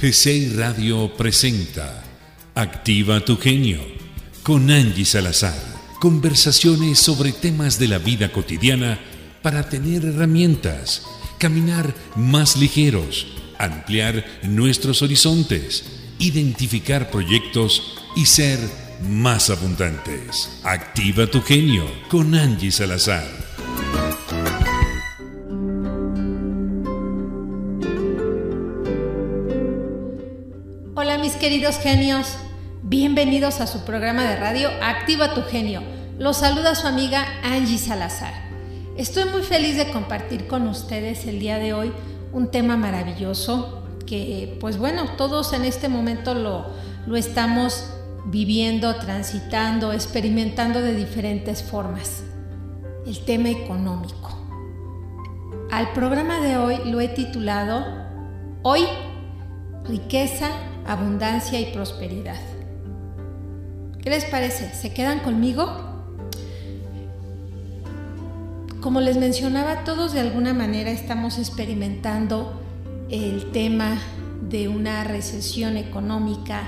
GCI 0.00 0.54
Radio 0.56 1.14
presenta 1.14 2.02
Activa 2.54 3.20
tu 3.20 3.36
genio 3.36 3.82
con 4.42 4.70
Angie 4.70 5.04
Salazar. 5.04 5.60
Conversaciones 6.00 6.98
sobre 6.98 7.32
temas 7.32 7.78
de 7.78 7.86
la 7.86 7.98
vida 7.98 8.32
cotidiana 8.32 8.98
para 9.42 9.68
tener 9.68 10.06
herramientas, 10.06 11.02
caminar 11.36 11.94
más 12.16 12.56
ligeros, 12.56 13.26
ampliar 13.58 14.24
nuestros 14.42 15.02
horizontes, 15.02 15.84
identificar 16.18 17.10
proyectos 17.10 17.98
y 18.16 18.24
ser 18.24 18.58
más 19.06 19.50
abundantes. 19.50 20.62
Activa 20.64 21.26
tu 21.26 21.42
genio 21.42 21.84
con 22.08 22.34
Angie 22.34 22.72
Salazar. 22.72 23.49
Queridos 31.40 31.78
genios, 31.78 32.36
bienvenidos 32.82 33.62
a 33.62 33.66
su 33.66 33.86
programa 33.86 34.24
de 34.24 34.36
radio 34.36 34.68
Activa 34.82 35.32
tu 35.32 35.40
genio. 35.40 35.80
Los 36.18 36.36
saluda 36.36 36.74
su 36.74 36.86
amiga 36.86 37.24
Angie 37.42 37.78
Salazar. 37.78 38.34
Estoy 38.98 39.24
muy 39.24 39.40
feliz 39.40 39.74
de 39.78 39.90
compartir 39.90 40.46
con 40.46 40.68
ustedes 40.68 41.24
el 41.24 41.40
día 41.40 41.56
de 41.56 41.72
hoy 41.72 41.92
un 42.34 42.50
tema 42.50 42.76
maravilloso 42.76 43.84
que 44.06 44.58
pues 44.60 44.76
bueno, 44.76 45.16
todos 45.16 45.54
en 45.54 45.64
este 45.64 45.88
momento 45.88 46.34
lo, 46.34 46.66
lo 47.06 47.16
estamos 47.16 47.86
viviendo, 48.26 48.96
transitando, 48.96 49.94
experimentando 49.94 50.82
de 50.82 50.94
diferentes 50.94 51.62
formas. 51.62 52.22
El 53.06 53.18
tema 53.24 53.48
económico. 53.48 54.36
Al 55.70 55.90
programa 55.94 56.38
de 56.40 56.58
hoy 56.58 56.76
lo 56.84 57.00
he 57.00 57.08
titulado 57.08 57.86
Hoy, 58.62 58.82
riqueza, 59.86 60.50
abundancia 60.92 61.60
y 61.60 61.72
prosperidad. 61.72 62.40
¿Qué 64.02 64.10
les 64.10 64.24
parece? 64.24 64.74
¿Se 64.74 64.92
quedan 64.92 65.20
conmigo? 65.20 65.66
Como 68.80 69.00
les 69.00 69.18
mencionaba, 69.18 69.84
todos 69.84 70.14
de 70.14 70.20
alguna 70.20 70.54
manera 70.54 70.90
estamos 70.90 71.38
experimentando 71.38 72.60
el 73.10 73.50
tema 73.52 73.98
de 74.48 74.68
una 74.68 75.04
recesión 75.04 75.76
económica, 75.76 76.62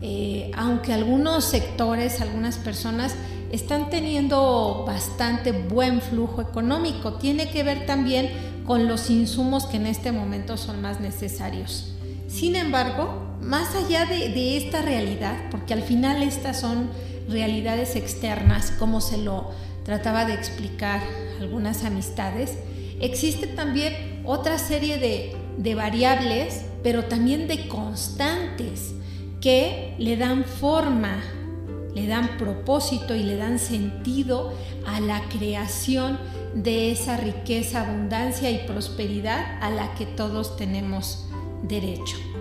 eh, 0.00 0.50
aunque 0.56 0.92
algunos 0.92 1.44
sectores, 1.44 2.20
algunas 2.20 2.58
personas 2.58 3.14
están 3.52 3.90
teniendo 3.90 4.84
bastante 4.86 5.52
buen 5.52 6.00
flujo 6.00 6.42
económico. 6.42 7.14
Tiene 7.14 7.48
que 7.50 7.62
ver 7.62 7.86
también 7.86 8.30
con 8.66 8.88
los 8.88 9.08
insumos 9.08 9.66
que 9.66 9.76
en 9.76 9.86
este 9.86 10.10
momento 10.10 10.56
son 10.56 10.82
más 10.82 11.00
necesarios. 11.00 11.94
Sin 12.28 12.56
embargo, 12.56 13.31
más 13.42 13.74
allá 13.74 14.06
de, 14.06 14.56
esta 14.56 14.82
realidad, 14.82 15.36
porque 15.50 15.74
al 15.74 15.82
final 15.82 16.22
estas 16.22 16.60
son 16.60 16.90
realidades 17.28 17.96
externas, 17.96 18.72
como 18.78 19.00
se 19.00 19.18
lo 19.18 19.50
trataba 19.84 20.24
de 20.24 20.34
explicar 20.34 21.00
algunas 21.40 21.84
amistades, 21.84 22.56
existe 23.00 23.46
también 23.46 24.22
otra 24.24 24.58
serie 24.58 24.98
de 25.56 25.74
variables, 25.74 26.62
pero 26.82 27.04
también 27.04 27.48
de 27.48 27.68
constantes 27.68 28.94
que 29.40 29.94
le 29.98 30.16
dan 30.16 30.44
forma, 30.44 31.20
le 31.94 32.06
dan 32.06 32.38
propósito 32.38 33.14
y 33.14 33.22
le 33.24 33.36
dan 33.36 33.58
sentido 33.58 34.54
a 34.86 35.00
la 35.00 35.20
creación 35.28 36.18
de 36.54 36.92
esa 36.92 37.16
riqueza, 37.16 37.82
abundancia 37.82 38.50
y 38.50 38.66
prosperidad 38.66 39.58
a 39.60 39.70
la 39.70 39.94
que 39.94 40.06
todos 40.06 40.56
tenemos 40.56 41.26
derecho. 41.62 42.31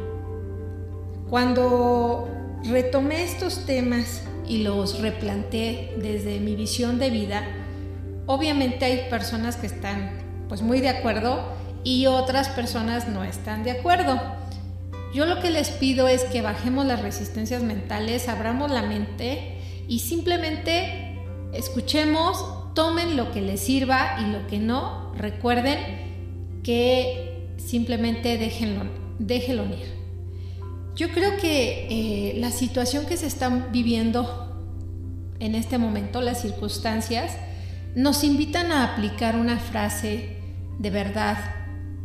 Cuando 1.32 2.28
retomé 2.66 3.24
estos 3.24 3.66
temas 3.66 4.24
y 4.46 4.64
los 4.64 5.00
replanteé 5.00 5.94
desde 5.96 6.42
mi 6.42 6.56
visión 6.56 7.00
de 7.00 7.10
vida, 7.10 7.48
obviamente 8.26 8.84
hay 8.84 9.10
personas 9.10 9.56
que 9.56 9.68
están 9.68 10.12
pues 10.50 10.62
muy 10.62 10.82
de 10.82 10.90
acuerdo 10.90 11.42
y 11.86 12.08
otras 12.08 12.50
personas 12.50 13.08
no 13.08 13.24
están 13.24 13.64
de 13.64 13.72
acuerdo. 13.72 14.20
Yo 15.14 15.26
lo 15.26 15.40
que 15.40 15.52
les 15.52 15.70
pido 15.70 16.10
es 16.10 16.26
que 16.26 16.42
bajemos 16.42 16.86
las 16.86 17.02
resistencias 17.02 17.64
mentales, 17.64 18.28
abramos 18.28 18.70
la 18.70 18.82
mente 18.82 19.56
y 19.88 20.00
simplemente 20.00 21.18
escuchemos, 21.54 22.74
tomen 22.76 23.16
lo 23.16 23.32
que 23.32 23.40
les 23.40 23.62
sirva 23.62 24.18
y 24.20 24.32
lo 24.34 24.48
que 24.48 24.60
no, 24.60 25.14
recuerden 25.16 25.80
que 26.62 27.48
simplemente 27.56 28.38
déjenlo, 28.38 28.84
déjenlo 29.18 29.64
ir. 29.68 30.01
Yo 30.96 31.10
creo 31.10 31.38
que 31.38 31.88
eh, 31.90 32.40
la 32.40 32.52
situación 32.52 33.06
que 33.06 33.18
se 33.18 33.28
está 33.28 33.50
viviendo 33.72 34.48
en 35.40 35.56
este 35.56 35.78
momento, 35.78 36.22
las 36.22 36.42
circunstancias, 36.42 37.32
nos 37.96 38.24
invitan 38.24 38.72
a 38.72 38.94
aplicar 38.94 39.36
una 39.36 39.58
frase 39.58 40.38
de 40.80 40.90
verdad 40.90 41.38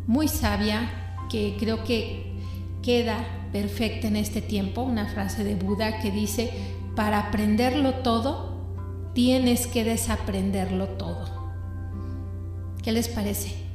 muy 0.07 0.27
sabia 0.27 0.89
que 1.29 1.55
creo 1.59 1.83
que 1.83 2.33
queda 2.81 3.17
perfecta 3.51 4.07
en 4.07 4.15
este 4.15 4.41
tiempo, 4.41 4.81
una 4.81 5.07
frase 5.07 5.43
de 5.43 5.55
Buda 5.55 5.99
que 5.99 6.11
dice, 6.11 6.51
para 6.95 7.19
aprenderlo 7.19 7.95
todo, 7.95 9.11
tienes 9.13 9.67
que 9.67 9.83
desaprenderlo 9.83 10.87
todo. 10.89 11.51
¿Qué 12.81 12.91
les 12.91 13.07
parece? 13.09 13.66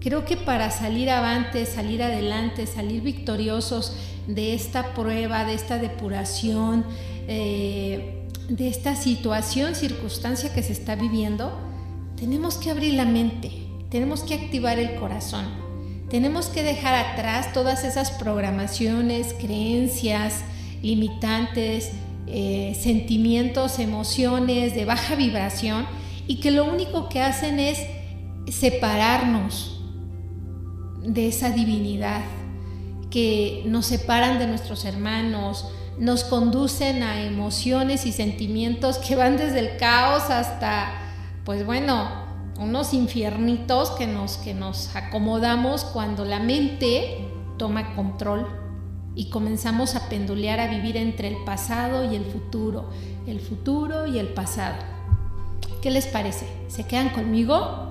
Creo 0.00 0.24
que 0.24 0.36
para 0.36 0.70
salir 0.70 1.10
avante, 1.10 1.66
salir 1.66 2.02
adelante, 2.02 2.66
salir 2.66 3.02
victoriosos 3.02 3.94
de 4.26 4.54
esta 4.54 4.94
prueba, 4.94 5.44
de 5.44 5.54
esta 5.54 5.78
depuración, 5.78 6.84
eh, 7.28 8.26
de 8.48 8.68
esta 8.68 8.96
situación, 8.96 9.74
circunstancia 9.74 10.52
que 10.52 10.62
se 10.62 10.72
está 10.72 10.94
viviendo, 10.94 11.52
tenemos 12.16 12.56
que 12.56 12.70
abrir 12.70 12.94
la 12.94 13.04
mente, 13.04 13.50
tenemos 13.90 14.22
que 14.22 14.34
activar 14.34 14.78
el 14.78 14.96
corazón 14.96 15.70
tenemos 16.10 16.46
que 16.46 16.64
dejar 16.64 16.94
atrás 16.94 17.52
todas 17.52 17.84
esas 17.84 18.10
programaciones, 18.10 19.32
creencias, 19.32 20.42
limitantes, 20.82 21.92
eh, 22.26 22.76
sentimientos, 22.78 23.78
emociones 23.78 24.74
de 24.74 24.84
baja 24.84 25.14
vibración 25.14 25.86
y 26.26 26.40
que 26.40 26.50
lo 26.50 26.64
único 26.64 27.08
que 27.08 27.20
hacen 27.20 27.60
es 27.60 27.78
separarnos 28.48 29.79
de 31.02 31.28
esa 31.28 31.50
divinidad, 31.50 32.22
que 33.10 33.62
nos 33.66 33.86
separan 33.86 34.38
de 34.38 34.46
nuestros 34.46 34.84
hermanos, 34.84 35.66
nos 35.98 36.24
conducen 36.24 37.02
a 37.02 37.22
emociones 37.22 38.06
y 38.06 38.12
sentimientos 38.12 38.98
que 38.98 39.16
van 39.16 39.36
desde 39.36 39.58
el 39.60 39.76
caos 39.76 40.30
hasta, 40.30 40.92
pues 41.44 41.66
bueno, 41.66 42.08
unos 42.58 42.94
infiernitos 42.94 43.90
que 43.92 44.06
nos, 44.06 44.36
que 44.38 44.54
nos 44.54 44.94
acomodamos 44.94 45.84
cuando 45.84 46.24
la 46.24 46.40
mente 46.40 47.18
toma 47.58 47.94
control 47.94 48.46
y 49.14 49.28
comenzamos 49.28 49.94
a 49.94 50.08
pendulear 50.08 50.60
a 50.60 50.68
vivir 50.68 50.96
entre 50.96 51.28
el 51.28 51.44
pasado 51.44 52.10
y 52.10 52.14
el 52.14 52.24
futuro, 52.24 52.90
el 53.26 53.40
futuro 53.40 54.06
y 54.06 54.18
el 54.18 54.28
pasado. 54.28 54.76
¿Qué 55.82 55.90
les 55.90 56.06
parece? 56.06 56.46
¿Se 56.68 56.84
quedan 56.84 57.10
conmigo? 57.10 57.89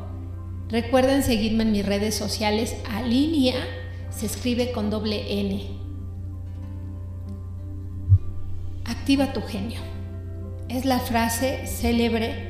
Recuerden 0.69 1.23
seguirme 1.23 1.63
en 1.63 1.71
mis 1.71 1.85
redes 1.85 2.15
sociales. 2.15 2.75
Alinea 2.91 3.65
se 4.09 4.25
escribe 4.25 4.71
con 4.71 4.89
doble 4.89 5.39
N. 5.41 5.61
Activa 8.85 9.33
tu 9.33 9.41
genio. 9.41 9.81
Es 10.67 10.85
la 10.85 10.99
frase 10.99 11.65
célebre 11.65 12.49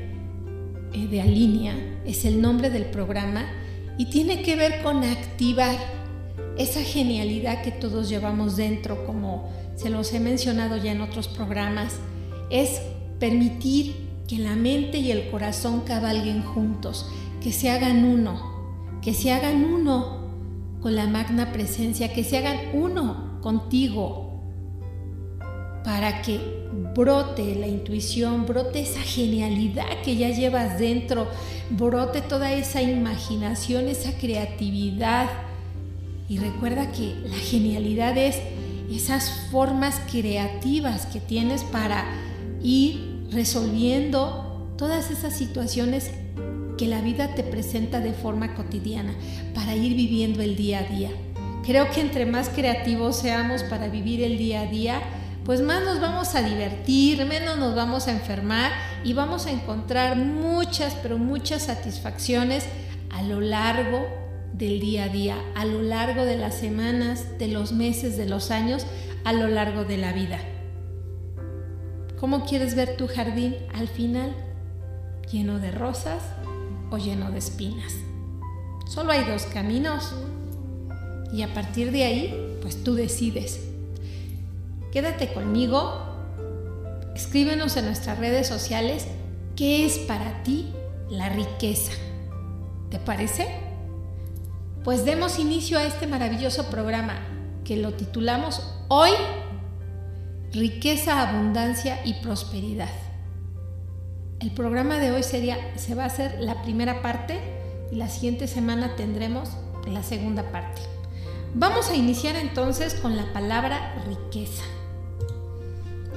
eh, 0.93 1.07
de 1.07 1.21
Alinea 1.21 1.75
es 2.05 2.25
el 2.25 2.41
nombre 2.41 2.71
del 2.71 2.85
programa 2.85 3.45
y 3.97 4.05
tiene 4.05 4.41
que 4.41 4.55
ver 4.55 4.81
con 4.81 5.03
activar 5.03 5.75
esa 6.57 6.81
genialidad 6.81 7.61
que 7.61 7.71
todos 7.71 8.09
llevamos 8.09 8.57
dentro, 8.57 9.05
como 9.05 9.49
se 9.75 9.89
los 9.89 10.11
he 10.13 10.19
mencionado 10.19 10.77
ya 10.77 10.91
en 10.91 11.01
otros 11.01 11.27
programas, 11.27 11.97
es 12.49 12.81
permitir 13.19 13.95
que 14.27 14.39
la 14.39 14.55
mente 14.55 14.97
y 14.97 15.11
el 15.11 15.29
corazón 15.29 15.81
cabalguen 15.81 16.43
juntos, 16.43 17.07
que 17.41 17.51
se 17.51 17.69
hagan 17.69 18.05
uno, 18.05 18.99
que 19.01 19.13
se 19.13 19.31
hagan 19.31 19.63
uno 19.63 20.19
con 20.81 20.95
la 20.95 21.07
magna 21.07 21.51
presencia, 21.51 22.13
que 22.13 22.23
se 22.23 22.37
hagan 22.37 22.57
uno 22.73 23.39
contigo, 23.41 24.29
para 25.83 26.21
que 26.21 26.39
brote 26.95 27.55
la 27.55 27.67
intuición, 27.67 28.45
brote 28.45 28.81
esa 28.81 29.01
genialidad 29.01 30.01
que 30.03 30.17
ya 30.17 30.29
llevas 30.29 30.77
dentro, 30.77 31.27
brote 31.69 32.21
toda 32.21 32.53
esa 32.53 32.81
imaginación, 32.81 33.87
esa 33.87 34.13
creatividad. 34.17 35.29
Y 36.27 36.37
recuerda 36.37 36.91
que 36.91 37.15
la 37.25 37.37
genialidad 37.37 38.17
es 38.17 38.39
esas 38.91 39.47
formas 39.51 39.99
creativas 40.11 41.05
que 41.05 41.19
tienes 41.19 41.63
para 41.63 42.05
ir 42.61 43.27
resolviendo 43.31 44.73
todas 44.77 45.11
esas 45.11 45.35
situaciones 45.35 46.11
que 46.79 46.87
la 46.87 47.01
vida 47.01 47.35
te 47.35 47.43
presenta 47.43 47.99
de 47.99 48.13
forma 48.13 48.55
cotidiana, 48.55 49.13
para 49.53 49.75
ir 49.75 49.97
viviendo 49.97 50.41
el 50.41 50.55
día 50.55 50.79
a 50.79 50.83
día. 50.83 51.09
Creo 51.65 51.91
que 51.91 51.99
entre 51.99 52.25
más 52.25 52.47
creativos 52.47 53.17
seamos 53.17 53.63
para 53.63 53.89
vivir 53.89 54.23
el 54.23 54.37
día 54.37 54.61
a 54.61 54.65
día, 54.65 55.01
pues 55.43 55.59
más 55.59 55.83
nos 55.83 55.99
vamos 55.99 56.35
a 56.35 56.41
divertir, 56.41 57.25
menos 57.25 57.57
nos 57.57 57.75
vamos 57.75 58.07
a 58.07 58.11
enfermar 58.11 58.71
y 59.03 59.11
vamos 59.11 59.45
a 59.45 59.51
encontrar 59.51 60.15
muchas, 60.15 60.95
pero 61.03 61.17
muchas 61.17 61.63
satisfacciones 61.63 62.65
a 63.09 63.23
lo 63.23 63.41
largo 63.41 64.07
del 64.53 64.79
día 64.79 65.03
a 65.03 65.09
día, 65.09 65.35
a 65.55 65.65
lo 65.65 65.81
largo 65.81 66.23
de 66.23 66.37
las 66.37 66.55
semanas, 66.55 67.37
de 67.39 67.49
los 67.49 67.73
meses, 67.73 68.15
de 68.15 68.29
los 68.29 68.51
años, 68.51 68.87
a 69.25 69.33
lo 69.33 69.49
largo 69.49 69.83
de 69.83 69.97
la 69.97 70.13
vida. 70.13 70.39
¿Cómo 72.21 72.45
quieres 72.45 72.73
ver 72.73 72.95
tu 72.95 73.07
jardín 73.07 73.57
al 73.73 73.89
final? 73.89 74.33
¿Lleno 75.29 75.59
de 75.59 75.71
rosas 75.71 76.23
o 76.91 76.97
lleno 76.97 77.31
de 77.31 77.39
espinas? 77.39 77.93
Solo 78.87 79.11
hay 79.11 79.23
dos 79.25 79.43
caminos 79.43 80.13
y 81.31 81.43
a 81.43 81.53
partir 81.53 81.91
de 81.91 82.03
ahí, 82.03 82.57
pues 82.61 82.83
tú 82.83 82.95
decides. 82.95 83.61
Quédate 84.91 85.31
conmigo, 85.31 86.05
escríbenos 87.15 87.77
en 87.77 87.85
nuestras 87.85 88.17
redes 88.17 88.47
sociales 88.47 89.07
qué 89.55 89.85
es 89.85 89.99
para 89.99 90.41
ti 90.43 90.73
la 91.09 91.29
riqueza. 91.29 91.91
¿Te 92.89 92.97
parece? 92.97 93.47
Pues 94.83 95.05
demos 95.05 95.37
inicio 95.37 95.77
a 95.77 95.83
este 95.83 96.07
maravilloso 96.07 96.69
programa 96.71 97.19
que 97.63 97.77
lo 97.77 97.93
titulamos 97.93 98.63
Hoy, 98.87 99.11
riqueza, 100.51 101.29
abundancia 101.29 101.99
y 102.05 102.15
prosperidad. 102.15 102.89
El 104.39 104.51
programa 104.51 104.99
de 104.99 105.11
hoy 105.11 105.21
sería, 105.21 105.57
se 105.75 105.95
va 105.95 106.03
a 106.03 106.07
hacer 106.07 106.37
la 106.39 106.61
primera 106.61 107.01
parte 107.01 107.37
y 107.91 107.95
la 107.95 108.07
siguiente 108.07 108.47
semana 108.47 108.95
tendremos 108.95 109.49
la 109.85 110.01
segunda 110.01 110.49
parte. 110.49 110.81
Vamos 111.53 111.89
a 111.89 111.95
iniciar 111.95 112.37
entonces 112.37 112.93
con 112.93 113.17
la 113.17 113.33
palabra 113.33 114.01
riqueza. 114.07 114.63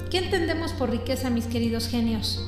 ¿Qué 0.09 0.19
entendemos 0.19 0.71
por 0.71 0.89
riqueza, 0.89 1.29
mis 1.29 1.47
queridos 1.47 1.89
genios? 1.89 2.47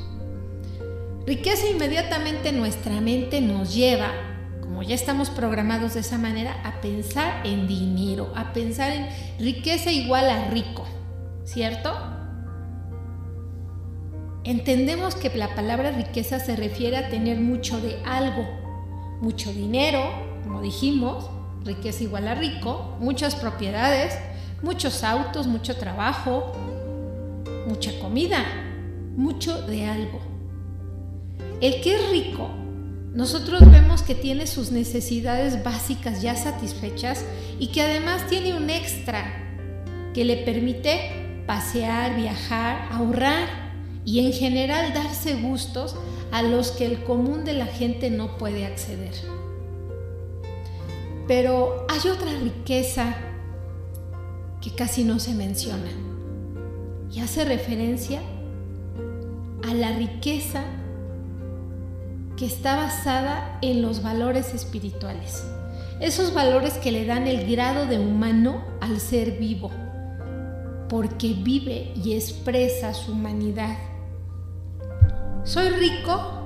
Riqueza 1.25 1.67
inmediatamente 1.67 2.53
nuestra 2.53 3.01
mente 3.01 3.41
nos 3.41 3.75
lleva, 3.75 4.11
como 4.61 4.81
ya 4.81 4.95
estamos 4.95 5.29
programados 5.29 5.95
de 5.95 5.99
esa 5.99 6.17
manera, 6.17 6.55
a 6.63 6.79
pensar 6.79 7.45
en 7.45 7.67
dinero, 7.67 8.31
a 8.33 8.53
pensar 8.53 8.93
en 8.93 9.09
riqueza 9.39 9.91
igual 9.91 10.29
a 10.29 10.49
rico, 10.51 10.85
¿cierto? 11.43 12.14
Entendemos 14.45 15.15
que 15.15 15.35
la 15.35 15.55
palabra 15.55 15.89
riqueza 15.89 16.39
se 16.39 16.55
refiere 16.55 16.97
a 16.97 17.09
tener 17.09 17.39
mucho 17.39 17.81
de 17.81 17.97
algo, 18.05 18.47
mucho 19.19 19.51
dinero, 19.51 20.03
como 20.43 20.61
dijimos, 20.61 21.31
riqueza 21.63 22.03
igual 22.03 22.27
a 22.27 22.35
rico, 22.35 22.95
muchas 22.99 23.33
propiedades, 23.33 24.15
muchos 24.61 25.03
autos, 25.03 25.47
mucho 25.47 25.77
trabajo, 25.77 26.51
mucha 27.67 27.97
comida, 27.99 28.45
mucho 29.15 29.63
de 29.63 29.87
algo. 29.87 30.19
El 31.59 31.81
que 31.81 31.95
es 31.95 32.09
rico, 32.11 32.47
nosotros 33.15 33.71
vemos 33.71 34.03
que 34.03 34.13
tiene 34.13 34.45
sus 34.45 34.71
necesidades 34.71 35.63
básicas 35.63 36.21
ya 36.21 36.35
satisfechas 36.35 37.25
y 37.57 37.69
que 37.71 37.81
además 37.81 38.27
tiene 38.27 38.53
un 38.53 38.69
extra 38.69 39.25
que 40.13 40.23
le 40.23 40.37
permite 40.37 41.43
pasear, 41.47 42.15
viajar, 42.15 42.89
ahorrar 42.91 43.64
y 44.05 44.25
en 44.25 44.31
general 44.31 44.93
darse 44.93 45.35
gustos 45.35 45.95
a 46.31 46.43
los 46.43 46.71
que 46.71 46.85
el 46.85 47.03
común 47.03 47.43
de 47.43 47.53
la 47.53 47.65
gente 47.65 48.09
no 48.09 48.37
puede 48.37 48.65
acceder. 48.65 49.13
Pero 51.27 51.85
hay 51.89 52.09
otra 52.09 52.31
riqueza 52.39 53.15
que 54.61 54.71
casi 54.71 55.03
no 55.03 55.19
se 55.19 55.33
menciona 55.33 55.89
y 57.11 57.19
hace 57.19 57.45
referencia 57.45 58.21
a 59.67 59.73
la 59.73 59.91
riqueza 59.93 60.63
que 62.37 62.45
está 62.45 62.75
basada 62.75 63.57
en 63.61 63.81
los 63.81 64.03
valores 64.03 64.53
espirituales. 64.53 65.43
Esos 66.01 66.33
valores 66.33 66.73
que 66.73 66.91
le 66.91 67.05
dan 67.05 67.27
el 67.27 67.49
grado 67.49 67.85
de 67.85 67.97
humano 67.97 68.61
al 68.81 68.99
ser 68.99 69.37
vivo, 69.39 69.71
porque 70.89 71.33
vive 71.33 71.93
y 71.95 72.13
expresa 72.13 72.93
su 72.93 73.13
humanidad. 73.13 73.77
Soy 75.45 75.69
rico 75.69 76.41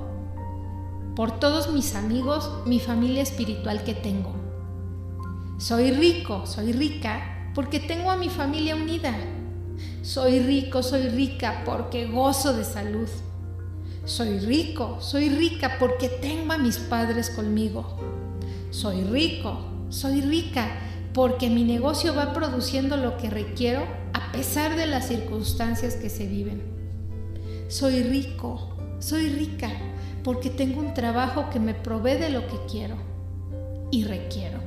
por 1.15 1.39
todos 1.39 1.71
mis 1.71 1.95
amigos, 1.95 2.51
mi 2.65 2.81
familia 2.81 3.23
espiritual 3.23 3.85
que 3.85 3.93
tengo. 3.93 4.33
Soy 5.57 5.91
rico, 5.91 6.45
soy 6.45 6.73
rica 6.73 7.49
porque 7.55 7.79
tengo 7.79 8.11
a 8.11 8.17
mi 8.17 8.27
familia 8.27 8.75
unida. 8.75 9.15
Soy 10.01 10.41
rico, 10.41 10.83
soy 10.83 11.07
rica 11.07 11.63
porque 11.65 12.07
gozo 12.07 12.51
de 12.51 12.65
salud. 12.65 13.07
Soy 14.03 14.37
rico, 14.39 14.97
soy 14.99 15.29
rica 15.29 15.77
porque 15.79 16.09
tengo 16.09 16.51
a 16.51 16.57
mis 16.57 16.77
padres 16.77 17.29
conmigo. 17.29 17.95
Soy 18.69 19.05
rico, 19.05 19.61
soy 19.87 20.19
rica 20.19 20.67
porque 21.13 21.49
mi 21.49 21.63
negocio 21.63 22.13
va 22.13 22.33
produciendo 22.33 22.97
lo 22.97 23.15
que 23.15 23.29
requiero 23.29 23.81
a 24.11 24.33
pesar 24.33 24.75
de 24.75 24.87
las 24.87 25.07
circunstancias 25.07 25.95
que 25.95 26.09
se 26.09 26.27
viven. 26.27 26.61
Soy 27.69 28.03
rico, 28.03 28.68
soy 28.99 29.29
rica 29.29 29.71
porque 30.23 30.49
tengo 30.49 30.79
un 30.81 30.93
trabajo 30.93 31.49
que 31.49 31.59
me 31.59 31.73
provee 31.73 32.17
de 32.17 32.29
lo 32.29 32.45
que 32.47 32.57
quiero 32.69 32.95
y 33.91 34.03
requiero. 34.03 34.59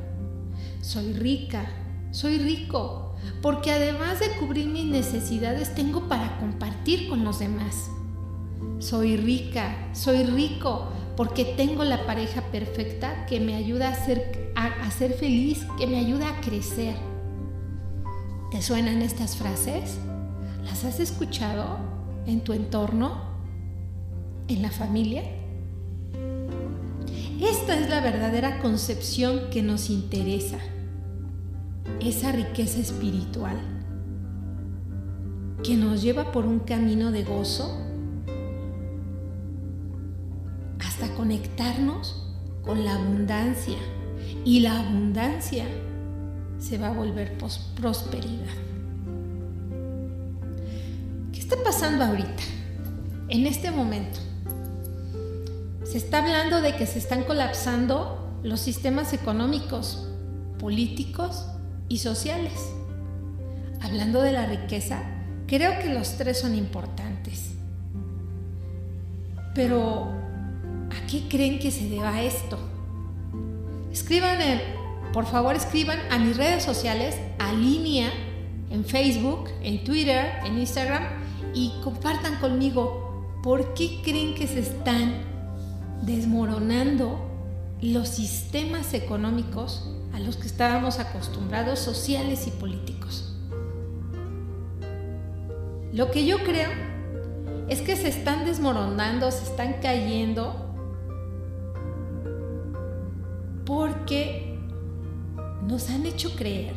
Soy 0.81 1.13
rica, 1.13 1.71
soy 2.11 2.39
rico, 2.39 3.15
porque 3.41 3.71
además 3.71 4.21
de 4.21 4.31
cubrir 4.41 4.67
mis 4.67 4.87
necesidades 4.87 5.75
tengo 5.75 6.09
para 6.09 6.39
compartir 6.39 7.09
con 7.09 7.25
los 7.25 7.39
demás. 7.39 7.91
Soy 8.79 9.17
rica, 9.17 9.91
soy 9.93 10.25
rico, 10.25 10.89
porque 11.17 11.45
tengo 11.45 11.85
la 11.85 12.07
pareja 12.07 12.41
perfecta 12.51 13.27
que 13.27 13.39
me 13.39 13.55
ayuda 13.55 13.91
a 13.91 13.95
ser, 13.95 14.53
a, 14.57 14.91
ser 14.91 15.13
feliz, 15.13 15.65
que 15.79 15.87
me 15.87 15.99
ayuda 15.99 16.29
a 16.31 16.41
crecer. 16.41 16.97
¿Te 18.51 18.61
suenan 18.61 19.03
estas 19.03 19.37
frases? 19.37 19.99
¿Las 20.65 20.85
has 20.85 21.01
escuchado 21.01 21.79
en 22.27 22.43
tu 22.43 22.53
entorno? 22.53 23.32
¿En 24.53 24.61
la 24.61 24.71
familia? 24.71 25.23
Esta 27.41 27.81
es 27.81 27.89
la 27.89 28.03
verdadera 28.03 28.61
concepción 28.61 29.49
que 29.51 29.63
nos 29.63 29.89
interesa, 29.89 30.59
esa 32.01 32.33
riqueza 32.33 32.79
espiritual 32.79 33.57
que 35.65 35.75
nos 35.75 36.03
lleva 36.03 36.33
por 36.33 36.45
un 36.45 36.59
camino 36.59 37.13
de 37.13 37.25
gozo 37.25 37.81
hasta 40.81 41.09
conectarnos 41.15 42.31
con 42.61 42.85
la 42.85 42.97
abundancia 42.97 43.79
y 44.45 44.61
la 44.61 44.81
abundancia 44.81 45.65
se 46.59 46.77
va 46.77 46.89
a 46.89 46.93
volver 46.93 47.39
prosperidad. 47.39 48.53
¿Qué 51.33 51.41
está 51.41 51.57
pasando 51.65 52.05
ahorita, 52.05 52.43
en 53.31 53.47
este 53.47 53.71
momento? 53.71 54.32
Se 55.93 55.99
está 55.99 56.21
hablando 56.21 56.63
de 56.63 56.75
que 56.75 56.87
se 56.87 56.99
están 56.99 57.25
colapsando 57.25 58.41
los 58.43 58.61
sistemas 58.61 59.13
económicos, 59.13 60.09
políticos 60.59 61.45
y 61.91 61.99
sociales. 61.99 62.55
Hablando 63.83 64.23
de 64.23 64.33
la 64.33 64.47
riqueza, 64.47 65.03
creo 65.47 65.79
que 65.81 65.93
los 65.93 66.17
tres 66.17 66.41
son 66.41 66.55
importantes. 66.55 67.51
Pero, 69.55 70.05
¿a 70.91 71.07
qué 71.11 71.29
creen 71.29 71.59
que 71.59 71.71
se 71.71 71.91
deba 71.91 72.23
esto? 72.23 72.59
Escriban, 73.93 74.39
por 75.13 75.27
favor, 75.27 75.55
escriban 75.57 75.99
a 76.11 76.19
mis 76.19 76.39
redes 76.39 76.65
sociales, 76.65 77.19
a 77.39 77.53
línea, 77.53 78.09
en 78.71 78.87
Facebook, 78.87 79.51
en 79.63 79.85
Twitter, 79.85 80.37
en 80.47 80.59
Instagram, 80.59 81.03
y 81.53 81.71
compartan 81.85 82.37
conmigo 82.37 83.41
por 83.43 83.75
qué 83.75 84.01
creen 84.03 84.35
que 84.35 84.47
se 84.47 84.61
están 84.61 85.32
desmoronando 86.03 87.19
los 87.81 88.09
sistemas 88.09 88.93
económicos 88.95 89.89
a 90.13 90.21
los 90.21 90.37
que 90.37 90.47
estábamos 90.47 90.99
acostumbrados, 90.99 91.79
sociales 91.79 92.47
y 92.47 92.51
políticos. 92.51 93.35
Lo 95.93 96.11
que 96.11 96.27
yo 96.27 96.39
creo 96.45 96.71
es 97.69 97.81
que 97.81 97.97
se 97.97 98.09
están 98.09 98.45
desmoronando, 98.45 99.31
se 99.31 99.45
están 99.45 99.77
cayendo 99.81 100.75
porque 103.65 104.59
nos 105.67 105.89
han 105.91 106.05
hecho 106.07 106.35
creer 106.35 106.75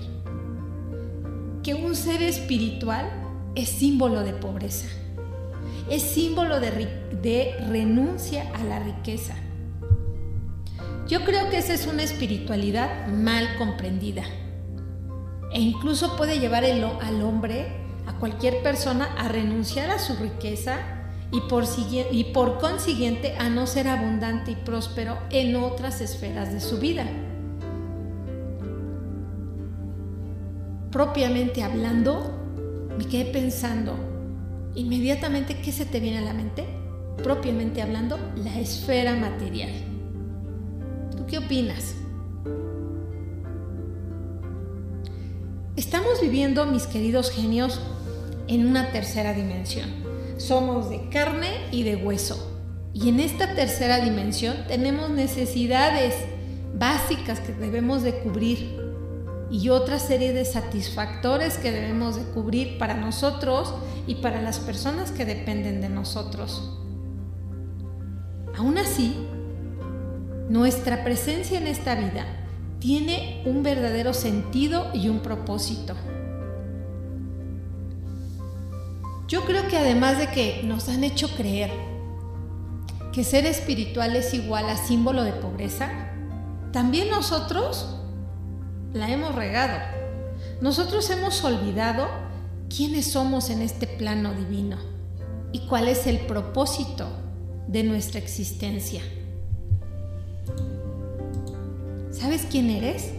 que 1.63 1.73
un 1.73 1.95
ser 1.95 2.21
espiritual 2.21 3.09
es 3.55 3.69
símbolo 3.69 4.21
de 4.21 4.33
pobreza 4.33 4.87
es 5.89 6.01
símbolo 6.01 6.59
de, 6.59 7.55
renuncia 7.69 8.49
a 8.53 8.63
la 8.63 8.79
riqueza. 8.79 9.35
Yo 11.07 11.23
creo 11.23 11.49
que 11.49 11.57
esa 11.57 11.73
es 11.73 11.87
una 11.87 12.03
espiritualidad 12.03 13.07
mal 13.07 13.47
comprendida. 13.57 14.23
e 15.51 15.61
incluso 15.61 16.17
puede 16.17 16.39
llevar 16.39 16.65
al 16.65 17.21
hombre, 17.21 17.67
a 18.05 18.17
cualquier 18.19 18.61
persona, 18.61 19.05
a 19.17 19.29
renunciar 19.29 19.89
a 19.89 19.99
su 19.99 20.15
riqueza 20.15 20.79
y 21.31 21.41
por, 21.41 21.63
y 22.11 22.23
por 22.25 22.59
consiguiente 22.59 23.35
a 23.37 23.49
no 23.49 23.65
ser 23.65 23.87
abundante 23.87 24.51
y 24.51 24.55
próspero 24.55 25.17
en 25.29 25.55
otras 25.55 26.01
esferas 26.01 26.51
de 26.51 26.59
su 26.59 26.79
vida. 26.79 27.05
Propiamente 30.91 31.63
hablando, 31.63 32.31
me 32.97 33.05
quedé 33.05 33.25
pensando, 33.25 34.14
inmediatamente, 34.75 35.57
¿qué 35.61 35.71
se 35.71 35.85
te 35.85 35.99
viene 35.99 36.19
a 36.19 36.21
la 36.21 36.33
mente? 36.33 36.65
Propiamente 37.23 37.81
hablando, 37.81 38.17
la 38.35 38.59
esfera 38.59 39.15
material. 39.15 39.71
¿Tú 41.15 41.25
qué 41.25 41.37
opinas? 41.39 41.95
Estamos 45.75 46.21
viviendo, 46.21 46.65
mis 46.65 46.87
queridos 46.87 47.31
genios, 47.31 47.81
en 48.47 48.67
una 48.67 48.91
tercera 48.91 49.33
dimensión. 49.33 49.89
Somos 50.37 50.89
de 50.89 51.09
carne 51.09 51.49
y 51.71 51.83
de 51.83 51.95
hueso. 51.95 52.51
Y 52.93 53.09
en 53.09 53.19
esta 53.19 53.55
tercera 53.55 53.99
dimensión 53.99 54.55
tenemos 54.67 55.09
necesidades 55.09 56.13
básicas 56.77 57.39
que 57.39 57.53
debemos 57.53 58.03
de 58.03 58.19
cubrir 58.19 58.84
y 59.51 59.69
otra 59.69 59.99
serie 59.99 60.33
de 60.33 60.45
satisfactores 60.45 61.57
que 61.57 61.71
debemos 61.71 62.15
de 62.15 62.23
cubrir 62.23 62.77
para 62.77 62.95
nosotros 62.95 63.73
y 64.07 64.15
para 64.15 64.41
las 64.41 64.59
personas 64.59 65.11
que 65.11 65.25
dependen 65.25 65.81
de 65.81 65.89
nosotros. 65.89 66.79
Aún 68.57 68.77
así, 68.77 69.15
nuestra 70.49 71.03
presencia 71.03 71.57
en 71.57 71.67
esta 71.67 71.95
vida 71.95 72.25
tiene 72.79 73.43
un 73.45 73.63
verdadero 73.63 74.13
sentido 74.13 74.89
y 74.93 75.09
un 75.09 75.19
propósito. 75.19 75.95
Yo 79.27 79.43
creo 79.43 79.67
que 79.67 79.77
además 79.77 80.19
de 80.19 80.27
que 80.27 80.61
nos 80.63 80.87
han 80.87 81.03
hecho 81.03 81.27
creer 81.35 81.71
que 83.11 83.23
ser 83.23 83.45
espiritual 83.45 84.15
es 84.15 84.33
igual 84.33 84.69
a 84.69 84.77
símbolo 84.77 85.23
de 85.23 85.33
pobreza, 85.33 85.89
también 86.71 87.09
nosotros 87.09 87.95
la 88.95 89.11
hemos 89.11 89.35
regado. 89.35 89.77
Nosotros 90.61 91.09
hemos 91.09 91.43
olvidado 91.43 92.07
quiénes 92.75 93.11
somos 93.11 93.49
en 93.49 93.61
este 93.61 93.87
plano 93.87 94.33
divino 94.33 94.77
y 95.51 95.67
cuál 95.67 95.89
es 95.89 96.07
el 96.07 96.19
propósito 96.19 97.05
de 97.67 97.83
nuestra 97.83 98.19
existencia. 98.19 99.01
¿Sabes 102.09 102.47
quién 102.49 102.69
eres? 102.69 103.11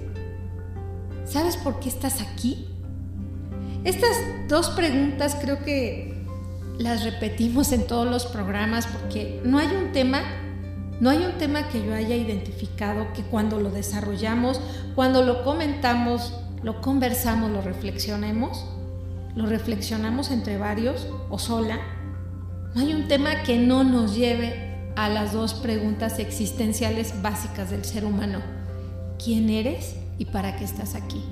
¿Sabes 1.26 1.58
por 1.58 1.78
qué 1.78 1.90
estás 1.90 2.22
aquí? 2.22 2.68
Estas 3.84 4.16
dos 4.48 4.70
preguntas 4.70 5.36
creo 5.38 5.62
que 5.62 6.24
las 6.78 7.04
repetimos 7.04 7.72
en 7.72 7.86
todos 7.86 8.06
los 8.06 8.24
programas 8.24 8.86
porque 8.86 9.42
no 9.44 9.58
hay 9.58 9.68
un 9.68 9.92
tema 9.92 10.22
no 10.98 11.10
hay 11.10 11.18
un 11.18 11.32
tema 11.32 11.68
que 11.68 11.84
yo 11.84 11.94
haya 11.94 12.16
identificado 12.16 13.12
que 13.12 13.22
cuando 13.22 13.60
lo 13.60 13.70
desarrollamos, 13.70 14.60
cuando 14.94 15.22
lo 15.22 15.44
comentamos, 15.44 16.32
lo 16.62 16.80
conversamos, 16.80 17.50
lo 17.50 17.60
reflexionemos, 17.60 18.64
lo 19.34 19.44
reflexionamos 19.44 20.30
entre 20.30 20.56
varios 20.56 21.06
o 21.28 21.38
sola. 21.38 21.78
No 22.74 22.80
hay 22.80 22.94
un 22.94 23.08
tema 23.08 23.42
que 23.42 23.58
no 23.58 23.84
nos 23.84 24.16
lleve 24.16 24.90
a 24.96 25.10
las 25.10 25.34
dos 25.34 25.52
preguntas 25.52 26.18
existenciales 26.18 27.20
básicas 27.20 27.70
del 27.70 27.84
ser 27.84 28.06
humano. 28.06 28.40
¿Quién 29.22 29.50
eres 29.50 29.96
y 30.18 30.24
para 30.24 30.56
qué 30.56 30.64
estás 30.64 30.94
aquí? 30.94 31.22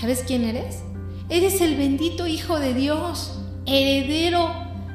¿Sabes 0.00 0.24
quién 0.26 0.42
eres? 0.42 0.80
Eres 1.28 1.60
el 1.60 1.76
bendito 1.76 2.26
Hijo 2.26 2.58
de 2.58 2.74
Dios, 2.74 3.38
heredero 3.64 4.50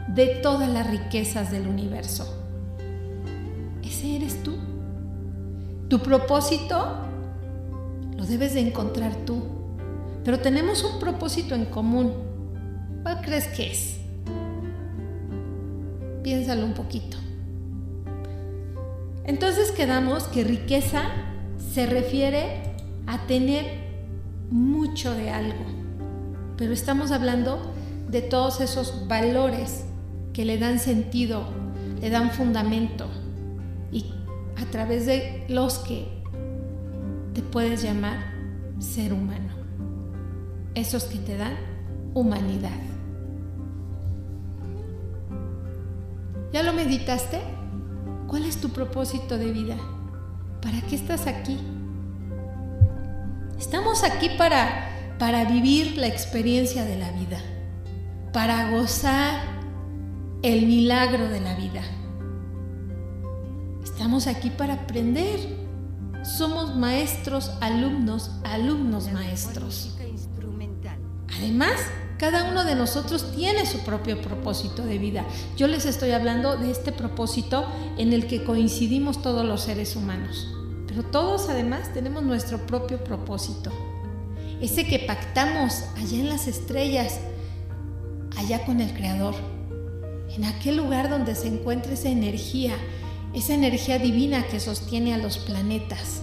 de 0.10 0.28
todas 0.44 0.68
las 0.68 0.90
riquezas 0.90 1.52
del 1.52 1.68
universo 1.68 2.45
eres 4.14 4.44
tú. 4.44 4.56
Tu 5.90 6.00
propósito 6.00 6.98
lo 8.18 8.26
debes 8.26 8.54
de 8.54 8.62
encontrar 8.62 9.16
tú. 9.26 9.44
Pero 10.24 10.40
tenemos 10.40 10.84
un 10.84 11.00
propósito 11.00 11.56
en 11.56 11.66
común. 11.66 12.12
¿Cuál 13.04 13.22
crees 13.22 13.48
que 13.48 13.72
es? 13.72 13.98
Piénsalo 16.24 16.66
un 16.66 16.74
poquito. 16.74 17.18
Entonces 19.26 19.72
quedamos 19.72 20.24
que 20.24 20.44
riqueza 20.44 21.04
se 21.74 21.86
refiere 21.86 22.62
a 23.08 23.26
tener 23.28 23.66
mucho 24.50 25.14
de 25.14 25.30
algo. 25.30 25.66
Pero 26.58 26.74
estamos 26.74 27.12
hablando 27.12 27.60
de 28.10 28.22
todos 28.22 28.62
esos 28.62 29.08
valores 29.08 29.86
que 30.34 30.46
le 30.46 30.58
dan 30.58 30.80
sentido, 30.80 31.44
le 32.02 32.10
dan 32.10 32.32
fundamento, 32.32 33.08
y 33.96 34.14
a 34.58 34.66
través 34.72 35.06
de 35.06 35.46
los 35.48 35.80
que 35.80 36.06
te 37.34 37.42
puedes 37.42 37.82
llamar 37.82 38.18
ser 38.80 39.14
humano. 39.14 39.54
Esos 40.74 41.06
que 41.06 41.18
te 41.20 41.38
dan 41.38 41.56
humanidad. 42.14 42.78
¿Ya 46.52 46.62
lo 46.62 46.74
meditaste? 46.74 47.40
¿Cuál 48.28 48.44
es 48.44 48.58
tu 48.58 48.70
propósito 48.70 49.38
de 49.38 49.52
vida? 49.52 49.78
¿Para 50.62 50.82
qué 50.82 50.96
estás 50.96 51.28
aquí? 51.28 51.58
Estamos 53.58 54.04
aquí 54.04 54.30
para, 54.38 55.16
para 55.20 55.46
vivir 55.46 55.98
la 55.98 56.08
experiencia 56.08 56.84
de 56.84 56.98
la 56.98 57.12
vida, 57.12 57.40
para 58.34 58.72
gozar 58.72 59.40
el 60.44 60.66
milagro 60.66 61.30
de 61.30 61.40
la 61.40 61.56
vida. 61.56 61.82
Estamos 63.96 64.28
aquí 64.28 64.50
para 64.50 64.74
aprender. 64.74 65.40
Somos 66.38 66.76
maestros, 66.76 67.50
alumnos, 67.62 68.30
alumnos 68.44 69.10
maestros. 69.14 69.96
Además, 71.38 71.80
cada 72.20 72.52
uno 72.52 72.66
de 72.66 72.76
nosotros 72.76 73.32
tiene 73.34 73.66
su 73.66 73.80
propio 73.86 74.22
propósito 74.22 74.84
de 74.84 74.98
vida. 74.98 75.24
Yo 75.56 75.68
les 75.68 75.86
estoy 75.86 76.12
hablando 76.12 76.58
de 76.58 76.72
este 76.72 76.92
propósito 76.92 77.66
en 77.98 78.12
el 78.12 78.28
que 78.28 78.44
coincidimos 78.44 79.22
todos 79.22 79.46
los 79.46 79.62
seres 79.62 79.96
humanos. 79.96 80.46
Pero 80.88 81.04
todos 81.04 81.48
además 81.48 81.94
tenemos 81.94 82.22
nuestro 82.22 82.66
propio 82.68 83.02
propósito. 83.02 83.72
Ese 84.60 84.86
que 84.86 85.00
pactamos 85.00 85.84
allá 85.96 86.18
en 86.18 86.28
las 86.28 86.50
estrellas, 86.50 87.22
allá 88.36 88.66
con 88.66 88.82
el 88.82 88.94
Creador. 88.94 89.36
En 90.36 90.44
aquel 90.44 90.76
lugar 90.76 91.10
donde 91.10 91.34
se 91.34 91.48
encuentra 91.48 91.94
esa 91.94 92.10
energía, 92.10 92.76
esa 93.36 93.54
energía 93.54 94.00
divina 94.00 94.48
que 94.48 94.62
sostiene 94.62 95.14
a 95.14 95.18
los 95.18 95.38
planetas, 95.38 96.22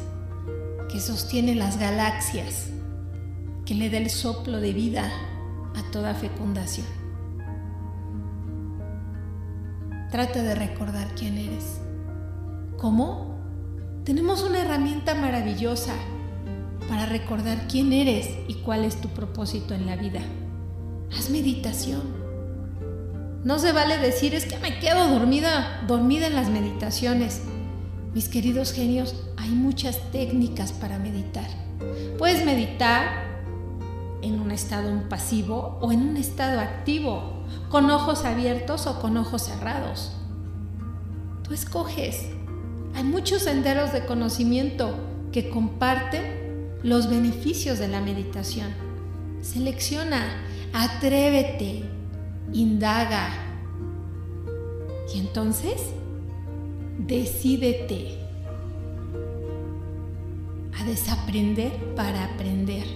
que 0.90 0.99
sostiene 0.99 1.54
las 1.54 1.78
galaxias, 1.78 2.69
que 3.66 3.75
le 3.75 3.90
da 3.90 3.99
el 3.99 4.09
soplo 4.09 4.61
de 4.61 4.73
vida 4.73 5.12
a 5.76 5.90
toda 5.90 6.14
fecundación. 6.14 6.87
Trata 10.11 10.42
de 10.42 10.54
recordar 10.54 11.14
quién 11.14 11.37
eres. 11.37 11.81
¿Cómo? 12.78 13.37
Tenemos 14.04 14.42
una 14.42 14.62
herramienta 14.62 15.14
maravillosa 15.14 15.92
para 16.88 17.04
recordar 17.04 17.69
quién 17.69 17.92
eres 17.92 18.31
y 18.49 18.54
cuál 18.54 18.85
es 18.85 19.00
tu 19.00 19.09
propósito 19.09 19.75
en 19.75 19.85
la 19.85 19.97
vida. 19.97 20.21
Haz 21.16 21.28
meditación. 21.28 22.22
No 23.44 23.58
se 23.58 23.72
vale 23.72 23.99
decir 23.99 24.37
es 24.37 24.46
que 24.46 24.58
me 24.58 24.78
quedo 24.78 25.08
dormida, 25.08 25.82
dormida 25.88 26.28
en 26.28 26.37
las 26.37 26.49
meditaciones. 26.49 27.42
Mis 28.14 28.28
queridos 28.28 28.72
genios, 28.72 29.16
hay 29.37 29.50
muchas 29.50 29.99
técnicas 30.12 30.70
para 30.70 30.99
meditar. 31.00 31.49
Puedes 32.18 32.44
meditar 32.44 33.25
en 34.22 34.38
un 34.38 34.52
estado 34.52 35.08
pasivo 35.08 35.78
o 35.80 35.90
en 35.90 36.02
un 36.02 36.16
estado 36.16 36.61
activo, 36.61 37.44
con 37.68 37.90
ojos 37.90 38.25
abiertos 38.25 38.87
o 38.87 39.00
con 39.00 39.16
ojos 39.16 39.42
cerrados. 39.42 40.12
Tú 41.42 41.52
escoges. 41.52 42.26
Hay 42.94 43.02
muchos 43.02 43.42
senderos 43.42 43.92
de 43.92 44.06
conocimiento 44.06 44.94
que 45.32 45.49
comparten 45.49 46.78
los 46.84 47.11
beneficios 47.11 47.80
de 47.80 47.88
la 47.88 48.00
meditación. 48.00 48.68
Selecciona, 49.40 50.44
atrévete, 50.72 51.82
indaga. 52.52 53.28
Y 55.14 55.21
entonces, 55.21 55.92
decídete 56.99 58.18
a 60.78 60.85
desaprender 60.85 61.73
para 61.94 62.25
aprender. 62.25 62.87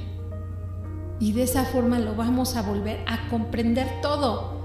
Y 1.19 1.33
de 1.33 1.45
esa 1.45 1.65
forma 1.65 1.99
lo 1.99 2.15
vamos 2.15 2.57
a 2.57 2.63
volver 2.63 3.03
a 3.07 3.29
comprender 3.29 4.01
todo. 4.03 4.57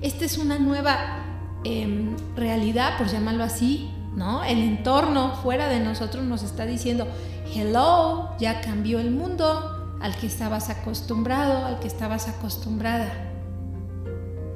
Esta 0.00 0.24
es 0.24 0.38
una 0.38 0.58
nueva 0.58 1.24
em, 1.64 2.16
realidad, 2.36 2.98
por 2.98 3.06
llamarlo 3.06 3.44
así, 3.44 3.90
¿no? 4.16 4.42
El 4.44 4.58
entorno 4.58 5.36
fuera 5.36 5.68
de 5.68 5.80
nosotros 5.80 6.24
nos 6.24 6.42
está 6.42 6.66
diciendo, 6.66 7.06
hello, 7.54 8.30
ya 8.38 8.60
cambió 8.60 8.98
el 8.98 9.10
mundo 9.10 9.96
al 10.00 10.16
que 10.16 10.26
estabas 10.26 10.70
acostumbrado, 10.70 11.66
al 11.66 11.78
que 11.78 11.86
estabas 11.86 12.28
acostumbrada. 12.28 13.29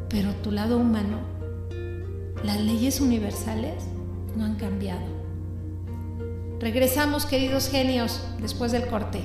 Pero 0.08 0.32
tu 0.42 0.50
lado 0.50 0.78
humano, 0.78 1.18
las 2.42 2.60
leyes 2.60 3.00
universales 3.00 3.84
no 4.36 4.44
han 4.44 4.56
cambiado. 4.56 5.06
Regresamos, 6.60 7.26
queridos 7.26 7.68
genios, 7.68 8.20
después 8.40 8.72
del 8.72 8.86
corte. 8.86 9.20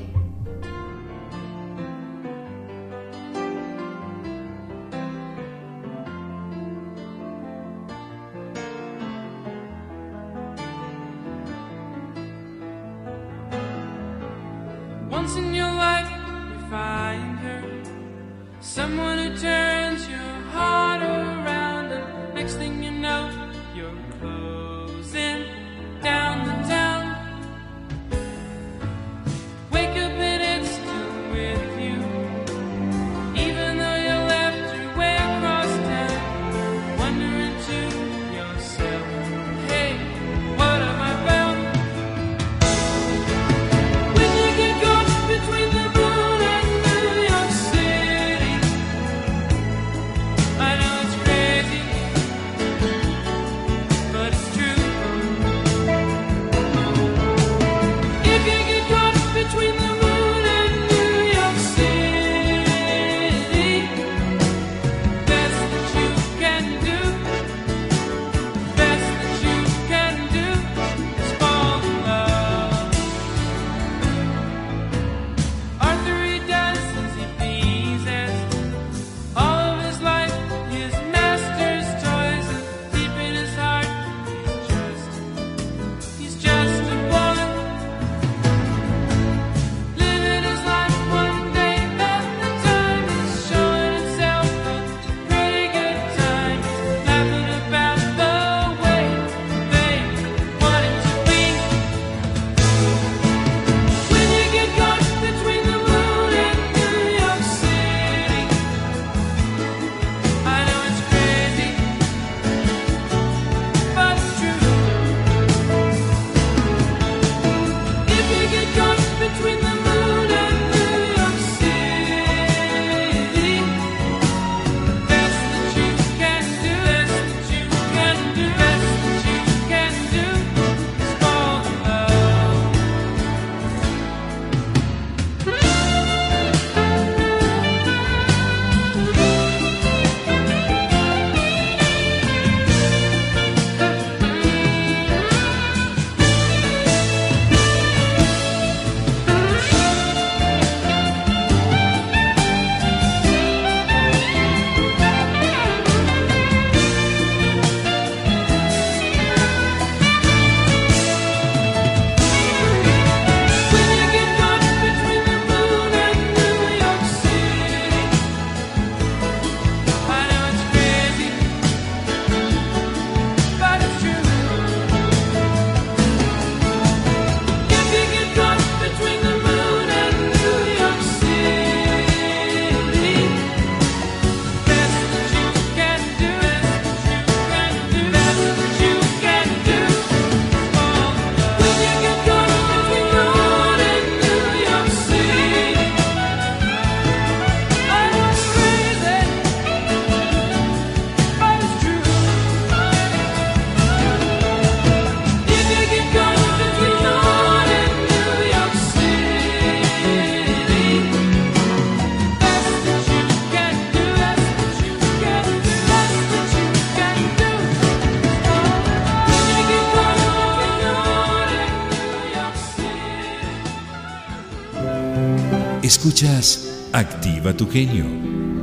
Escuchas 225.99 226.88
Activa 226.93 227.51
tu 227.51 227.69
genio 227.69 228.05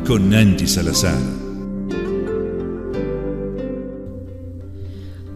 con 0.07 0.33
Angie 0.33 0.66
Salazar. 0.66 1.20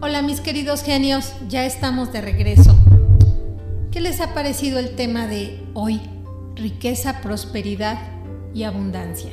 Hola 0.01 0.23
mis 0.23 0.41
queridos 0.41 0.81
genios, 0.81 1.35
ya 1.47 1.63
estamos 1.63 2.11
de 2.11 2.21
regreso. 2.21 2.75
¿Qué 3.91 4.01
les 4.01 4.19
ha 4.19 4.33
parecido 4.33 4.79
el 4.79 4.95
tema 4.95 5.27
de 5.27 5.63
hoy? 5.75 6.01
Riqueza, 6.55 7.21
prosperidad 7.21 7.99
y 8.55 8.63
abundancia. 8.63 9.29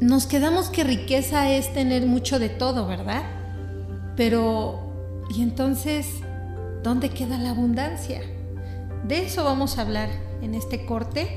Nos 0.00 0.24
quedamos 0.24 0.70
que 0.70 0.82
riqueza 0.82 1.50
es 1.50 1.74
tener 1.74 2.06
mucho 2.06 2.38
de 2.38 2.48
todo, 2.48 2.86
¿verdad? 2.86 3.24
Pero, 4.16 5.26
¿y 5.28 5.42
entonces 5.42 6.06
dónde 6.82 7.10
queda 7.10 7.36
la 7.36 7.50
abundancia? 7.50 8.22
De 9.04 9.24
eso 9.24 9.44
vamos 9.44 9.78
a 9.78 9.82
hablar 9.82 10.08
en 10.42 10.54
este 10.54 10.86
corte. 10.86 11.28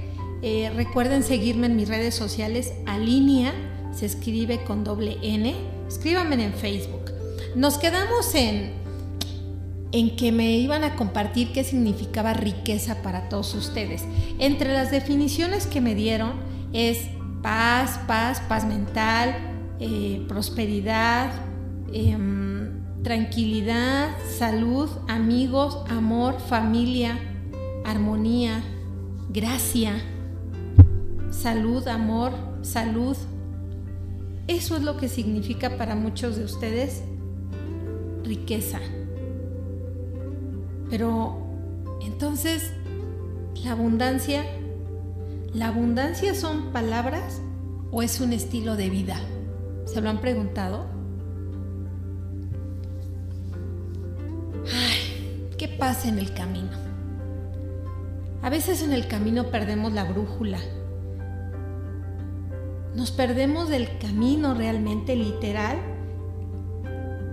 Eh, 0.41 0.71
recuerden 0.75 1.23
seguirme 1.23 1.67
en 1.67 1.75
mis 1.75 1.87
redes 1.87 2.13
sociales. 2.13 2.73
Alinea 2.85 3.53
se 3.93 4.05
escribe 4.05 4.63
con 4.63 4.83
doble 4.83 5.17
N. 5.21 5.55
Escríbanme 5.87 6.43
en 6.43 6.53
Facebook. 6.53 7.11
Nos 7.55 7.77
quedamos 7.77 8.35
en, 8.35 8.73
en 9.91 10.15
que 10.15 10.31
me 10.31 10.51
iban 10.57 10.83
a 10.83 10.95
compartir 10.95 11.53
qué 11.53 11.63
significaba 11.63 12.33
riqueza 12.33 13.01
para 13.01 13.29
todos 13.29 13.53
ustedes. 13.55 14.03
Entre 14.39 14.73
las 14.73 14.91
definiciones 14.91 15.65
que 15.65 15.81
me 15.81 15.95
dieron 15.95 16.33
es 16.73 17.07
paz, 17.41 17.99
paz, 18.07 18.41
paz 18.49 18.65
mental, 18.65 19.35
eh, 19.79 20.25
prosperidad, 20.27 21.31
em, 21.93 22.83
tranquilidad, 23.03 24.09
salud, 24.37 24.89
amigos, 25.07 25.79
amor, 25.89 26.39
familia, 26.39 27.17
armonía, 27.85 28.63
gracia, 29.29 30.01
salud, 31.29 31.87
amor, 31.87 32.33
salud. 32.63 33.15
Eso 34.47 34.75
es 34.75 34.83
lo 34.83 34.97
que 34.97 35.07
significa 35.07 35.77
para 35.77 35.95
muchos 35.95 36.35
de 36.35 36.43
ustedes 36.43 37.03
riqueza. 38.23 38.79
Pero 40.89 41.37
entonces, 42.01 42.71
la 43.63 43.71
abundancia, 43.71 44.43
¿la 45.53 45.67
abundancia 45.67 46.33
son 46.33 46.71
palabras 46.71 47.41
o 47.91 48.01
es 48.01 48.19
un 48.19 48.33
estilo 48.33 48.75
de 48.75 48.89
vida? 48.89 49.19
¿Se 49.85 50.01
lo 50.01 50.09
han 50.09 50.21
preguntado? 50.21 50.85
Ay, 54.73 55.49
¿qué 55.57 55.67
pasa 55.67 56.09
en 56.09 56.17
el 56.17 56.33
camino? 56.33 56.84
A 58.45 58.49
veces 58.51 58.83
en 58.83 58.93
el 58.93 59.07
camino 59.07 59.45
perdemos 59.49 59.91
la 59.91 60.03
brújula. 60.03 60.59
Nos 62.93 63.09
perdemos 63.09 63.69
del 63.69 63.97
camino 63.97 64.53
realmente 64.53 65.15
literal 65.15 65.77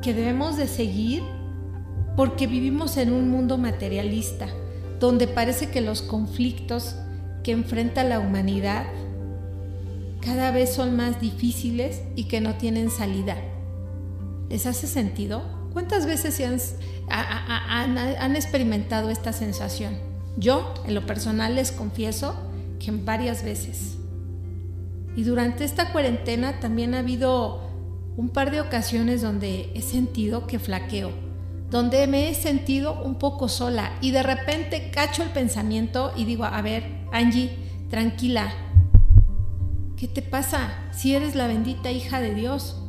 que 0.00 0.14
debemos 0.14 0.56
de 0.56 0.66
seguir 0.66 1.22
porque 2.16 2.46
vivimos 2.46 2.96
en 2.96 3.12
un 3.12 3.28
mundo 3.28 3.58
materialista, 3.58 4.46
donde 5.00 5.28
parece 5.28 5.68
que 5.68 5.82
los 5.82 6.00
conflictos 6.00 6.96
que 7.44 7.52
enfrenta 7.52 8.04
la 8.04 8.18
humanidad 8.18 8.86
cada 10.22 10.50
vez 10.50 10.72
son 10.72 10.96
más 10.96 11.20
difíciles 11.20 12.00
y 12.16 12.24
que 12.24 12.40
no 12.40 12.54
tienen 12.54 12.88
salida. 12.88 13.36
¿Les 14.48 14.64
hace 14.64 14.86
sentido? 14.86 15.42
¿Cuántas 15.74 16.06
veces 16.06 16.40
han, 17.10 17.98
han, 17.98 18.34
experimentado 18.34 19.10
esta 19.10 19.34
sensación? 19.34 20.11
Yo, 20.36 20.74
en 20.86 20.94
lo 20.94 21.06
personal, 21.06 21.56
les 21.56 21.72
confieso 21.72 22.34
que 22.78 22.90
varias 22.90 23.44
veces. 23.44 23.98
Y 25.14 25.24
durante 25.24 25.64
esta 25.64 25.92
cuarentena 25.92 26.58
también 26.60 26.94
ha 26.94 27.00
habido 27.00 27.60
un 28.16 28.28
par 28.28 28.50
de 28.50 28.60
ocasiones 28.60 29.22
donde 29.22 29.70
he 29.74 29.82
sentido 29.82 30.46
que 30.46 30.58
flaqueo, 30.58 31.10
donde 31.70 32.06
me 32.06 32.28
he 32.28 32.34
sentido 32.34 33.02
un 33.02 33.16
poco 33.16 33.48
sola 33.48 33.92
y 34.00 34.10
de 34.10 34.22
repente 34.22 34.90
cacho 34.90 35.22
el 35.22 35.30
pensamiento 35.30 36.12
y 36.16 36.24
digo, 36.24 36.44
a 36.44 36.60
ver, 36.62 36.84
Angie, 37.12 37.50
tranquila, 37.90 38.52
¿qué 39.96 40.08
te 40.08 40.22
pasa 40.22 40.72
si 40.92 41.14
eres 41.14 41.34
la 41.34 41.46
bendita 41.46 41.90
hija 41.90 42.20
de 42.20 42.34
Dios 42.34 42.82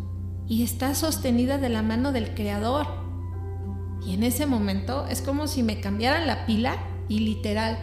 y 0.48 0.64
estás 0.64 0.98
sostenida 0.98 1.58
de 1.58 1.70
la 1.70 1.82
mano 1.82 2.12
del 2.12 2.34
Creador? 2.34 2.88
Y 4.06 4.14
en 4.14 4.24
ese 4.24 4.46
momento 4.46 5.08
es 5.08 5.22
como 5.22 5.48
si 5.48 5.64
me 5.64 5.80
cambiaran 5.80 6.28
la 6.28 6.46
pila 6.46 6.78
y 7.08 7.20
literal, 7.20 7.78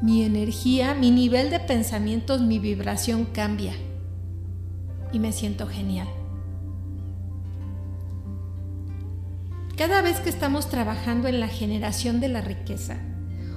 mi 0.00 0.22
energía, 0.22 0.94
mi 0.94 1.10
nivel 1.10 1.50
de 1.50 1.60
pensamientos, 1.60 2.40
mi 2.40 2.58
vibración 2.58 3.24
cambia 3.24 3.74
y 5.12 5.18
me 5.18 5.32
siento 5.32 5.66
genial. 5.66 6.08
Cada 9.76 10.02
vez 10.02 10.18
que 10.20 10.28
estamos 10.28 10.68
trabajando 10.68 11.28
en 11.28 11.40
la 11.40 11.48
generación 11.48 12.20
de 12.20 12.28
la 12.28 12.40
riqueza 12.40 12.96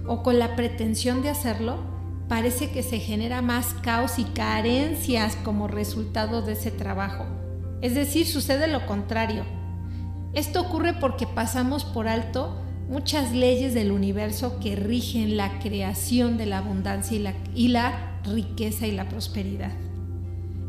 o 0.05 0.21
con 0.23 0.39
la 0.39 0.55
pretensión 0.55 1.21
de 1.23 1.29
hacerlo, 1.29 1.79
parece 2.27 2.71
que 2.71 2.83
se 2.83 2.99
genera 2.99 3.41
más 3.41 3.73
caos 3.81 4.19
y 4.19 4.23
carencias 4.25 5.35
como 5.37 5.67
resultado 5.67 6.41
de 6.41 6.53
ese 6.53 6.71
trabajo. 6.71 7.25
Es 7.81 7.95
decir, 7.95 8.27
sucede 8.27 8.67
lo 8.67 8.85
contrario. 8.85 9.43
Esto 10.33 10.61
ocurre 10.61 10.93
porque 10.93 11.27
pasamos 11.27 11.83
por 11.83 12.07
alto 12.07 12.55
muchas 12.89 13.31
leyes 13.33 13.73
del 13.73 13.91
universo 13.91 14.59
que 14.59 14.75
rigen 14.75 15.37
la 15.37 15.59
creación 15.59 16.37
de 16.37 16.45
la 16.45 16.59
abundancia 16.59 17.17
y 17.17 17.19
la, 17.19 17.33
y 17.55 17.67
la 17.69 18.19
riqueza 18.23 18.87
y 18.87 18.91
la 18.91 19.07
prosperidad. 19.09 19.71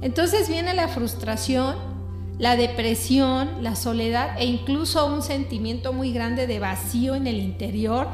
Entonces 0.01 0.49
viene 0.49 0.75
la 0.75 0.89
frustración 0.89 1.93
la 2.39 2.57
depresión, 2.57 3.63
la 3.63 3.77
soledad 3.77 4.37
e 4.37 4.47
incluso 4.47 5.07
un 5.07 5.23
sentimiento 5.23 5.93
muy 5.93 6.13
grande 6.13 6.47
de 6.47 6.59
vacío 6.59 7.15
en 7.15 7.27
el 7.27 7.39
interior 7.39 8.09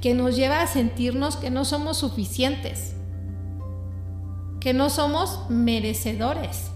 que 0.00 0.14
nos 0.14 0.36
lleva 0.36 0.62
a 0.62 0.66
sentirnos 0.66 1.36
que 1.36 1.50
no 1.50 1.64
somos 1.64 1.96
suficientes, 1.96 2.94
que 4.60 4.72
no 4.72 4.88
somos 4.88 5.40
merecedores. 5.48 6.70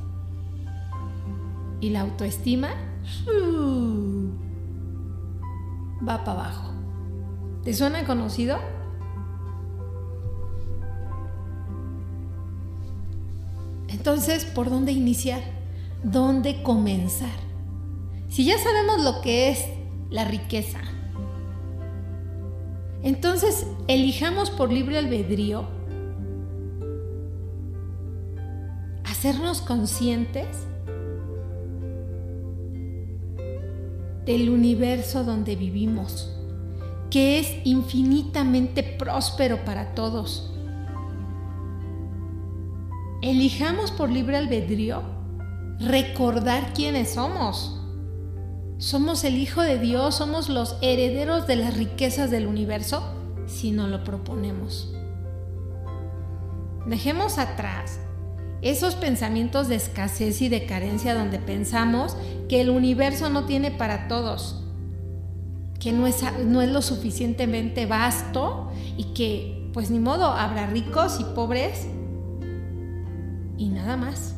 Y 1.81 1.91
la 1.91 2.01
autoestima 2.01 2.71
va 6.09 6.25
para 6.25 6.41
abajo. 6.41 6.66
¿Te 7.67 7.75
suena 7.75 8.07
conocido? 8.07 8.57
Entonces, 13.89 14.47
¿por 14.47 14.71
dónde 14.71 14.93
iniciar? 14.93 15.43
dónde 16.03 16.63
comenzar. 16.63 17.35
Si 18.29 18.45
ya 18.45 18.59
sabemos 18.59 19.03
lo 19.03 19.21
que 19.23 19.51
es 19.51 19.67
la 20.11 20.25
riqueza, 20.25 20.81
entonces 23.03 23.67
elijamos 23.89 24.51
por 24.51 24.73
libre 24.73 24.99
albedrío 24.99 25.67
hacernos 29.05 29.61
conscientes 29.61 30.47
del 34.25 34.51
universo 34.51 35.25
donde 35.25 35.55
vivimos, 35.55 36.36
que 37.11 37.39
es 37.39 37.55
infinitamente 37.65 38.83
próspero 38.83 39.65
para 39.65 39.95
todos. 39.95 40.53
Elijamos 43.23 43.91
por 43.91 44.11
libre 44.11 44.37
albedrío 44.37 45.03
recordar 45.81 46.73
quiénes 46.75 47.15
somos. 47.15 47.81
Somos 48.79 49.25
el 49.25 49.37
Hijo 49.37 49.63
de 49.63 49.79
Dios, 49.79 50.17
somos 50.17 50.49
los 50.49 50.77
herederos 50.83 51.47
de 51.47 51.57
las 51.57 51.77
riquezas 51.77 52.31
del 52.31 52.47
universo 52.47 53.03
si 53.47 53.71
no 53.71 53.89
lo 53.89 54.05
proponemos. 54.05 54.93
Dejemos 56.87 57.39
atrás 57.39 58.01
esos 58.63 58.95
pensamientos 58.95 59.69
de 59.69 59.77
escasez 59.77 60.41
y 60.43 60.49
de 60.49 60.67
carencia 60.67 61.15
donde 61.15 61.39
pensamos 61.39 62.17
que 62.49 62.61
el 62.61 62.71
universo 62.71 63.29
no 63.29 63.45
tiene 63.45 63.71
para 63.71 64.09
todos, 64.09 64.66
que 65.81 65.93
no 65.93 66.07
es, 66.07 66.23
no 66.45 66.63
es 66.63 66.71
lo 66.71 66.83
suficientemente 66.83 67.87
vasto 67.87 68.71
y 68.97 69.05
que 69.15 69.57
pues 69.77 69.91
ni 69.91 69.99
modo, 69.99 70.25
habrá 70.25 70.69
ricos 70.69 71.21
y 71.21 71.25
pobres 71.35 71.87
y 73.59 73.69
nada 73.69 73.99
más. 73.99 74.35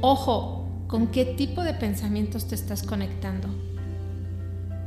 Ojo, 0.00 0.66
¿con 0.88 1.06
qué 1.06 1.24
tipo 1.24 1.62
de 1.62 1.74
pensamientos 1.74 2.48
te 2.48 2.56
estás 2.56 2.82
conectando? 2.82 3.46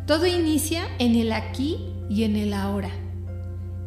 Todo 0.05 0.25
inicia 0.25 0.83
en 0.99 1.15
el 1.15 1.31
aquí 1.31 1.93
y 2.09 2.25
en 2.25 2.35
el 2.35 2.51
ahora, 2.51 2.91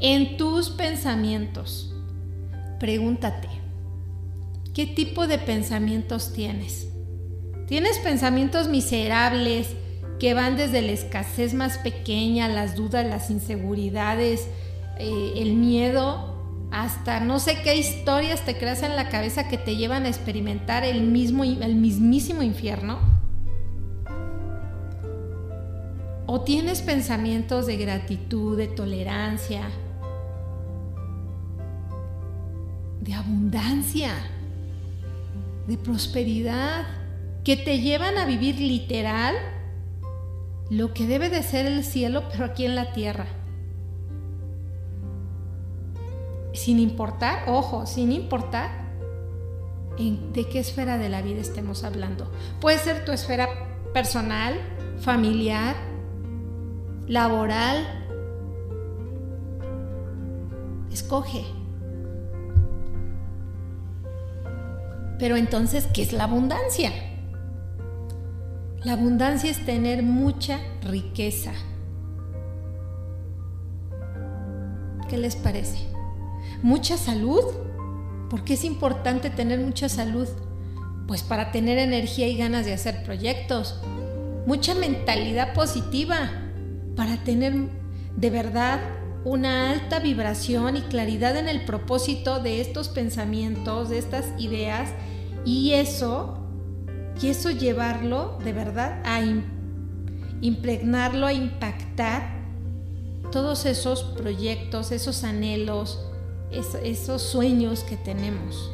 en 0.00 0.38
tus 0.38 0.70
pensamientos. 0.70 1.94
Pregúntate, 2.80 3.48
¿qué 4.72 4.86
tipo 4.86 5.26
de 5.26 5.36
pensamientos 5.36 6.32
tienes? 6.32 6.88
¿Tienes 7.66 7.98
pensamientos 7.98 8.68
miserables 8.68 9.76
que 10.22 10.34
van 10.34 10.56
desde 10.56 10.82
la 10.82 10.92
escasez 10.92 11.52
más 11.52 11.78
pequeña, 11.78 12.46
las 12.46 12.76
dudas, 12.76 13.04
las 13.04 13.28
inseguridades, 13.28 14.46
eh, 14.96 15.32
el 15.38 15.54
miedo, 15.54 16.68
hasta 16.70 17.18
no 17.18 17.40
sé 17.40 17.60
qué 17.64 17.74
historias 17.74 18.42
te 18.42 18.56
creas 18.56 18.84
en 18.84 18.94
la 18.94 19.08
cabeza 19.08 19.48
que 19.48 19.58
te 19.58 19.74
llevan 19.74 20.04
a 20.04 20.08
experimentar 20.08 20.84
el 20.84 21.02
mismo 21.02 21.42
el 21.42 21.74
mismísimo 21.74 22.40
infierno. 22.44 23.00
O 26.26 26.42
tienes 26.42 26.82
pensamientos 26.82 27.66
de 27.66 27.76
gratitud, 27.78 28.56
de 28.56 28.68
tolerancia, 28.68 29.62
de 33.00 33.12
abundancia, 33.12 34.12
de 35.66 35.76
prosperidad, 35.78 36.86
que 37.42 37.56
te 37.56 37.80
llevan 37.80 38.18
a 38.18 38.24
vivir 38.24 38.60
literal 38.60 39.34
lo 40.72 40.94
que 40.94 41.06
debe 41.06 41.28
de 41.28 41.42
ser 41.42 41.66
el 41.66 41.84
cielo, 41.84 42.24
pero 42.30 42.46
aquí 42.46 42.64
en 42.64 42.74
la 42.74 42.92
tierra. 42.92 43.26
sin 46.52 46.78
importar, 46.78 47.44
ojo, 47.48 47.86
sin 47.86 48.12
importar 48.12 48.70
de 49.98 50.48
qué 50.48 50.58
esfera 50.58 50.98
de 50.98 51.08
la 51.08 51.22
vida 51.22 51.40
estemos 51.40 51.84
hablando. 51.84 52.30
Puede 52.60 52.78
ser 52.78 53.04
tu 53.04 53.12
esfera 53.12 53.48
personal, 53.92 54.54
familiar, 55.00 55.74
laboral. 57.06 57.86
Escoge. 60.90 61.44
Pero 65.18 65.36
entonces, 65.36 65.86
¿qué 65.92 66.02
es 66.02 66.12
la 66.12 66.24
abundancia? 66.24 66.90
La 68.84 68.94
abundancia 68.94 69.48
es 69.48 69.64
tener 69.64 70.02
mucha 70.02 70.58
riqueza. 70.82 71.52
¿Qué 75.08 75.16
les 75.16 75.36
parece? 75.36 75.78
¿Mucha 76.64 76.96
salud? 76.96 77.44
¿Por 78.28 78.42
qué 78.42 78.54
es 78.54 78.64
importante 78.64 79.30
tener 79.30 79.60
mucha 79.60 79.88
salud? 79.88 80.26
Pues 81.06 81.22
para 81.22 81.52
tener 81.52 81.78
energía 81.78 82.26
y 82.26 82.36
ganas 82.36 82.64
de 82.64 82.72
hacer 82.72 83.04
proyectos. 83.04 83.80
Mucha 84.46 84.74
mentalidad 84.74 85.54
positiva 85.54 86.32
para 86.96 87.22
tener 87.22 87.54
de 88.16 88.30
verdad 88.30 88.80
una 89.24 89.70
alta 89.70 90.00
vibración 90.00 90.76
y 90.76 90.80
claridad 90.80 91.36
en 91.36 91.48
el 91.48 91.64
propósito 91.64 92.40
de 92.40 92.60
estos 92.60 92.88
pensamientos, 92.88 93.90
de 93.90 93.98
estas 93.98 94.26
ideas 94.38 94.90
y 95.44 95.74
eso 95.74 96.41
eso 97.28 97.50
llevarlo 97.50 98.38
de 98.44 98.52
verdad 98.52 99.02
a 99.04 99.20
impregnarlo, 100.40 101.26
a 101.26 101.32
impactar 101.32 102.42
todos 103.30 103.64
esos 103.66 104.02
proyectos, 104.02 104.92
esos 104.92 105.24
anhelos, 105.24 106.00
esos 106.50 107.22
sueños 107.22 107.84
que 107.84 107.96
tenemos. 107.96 108.70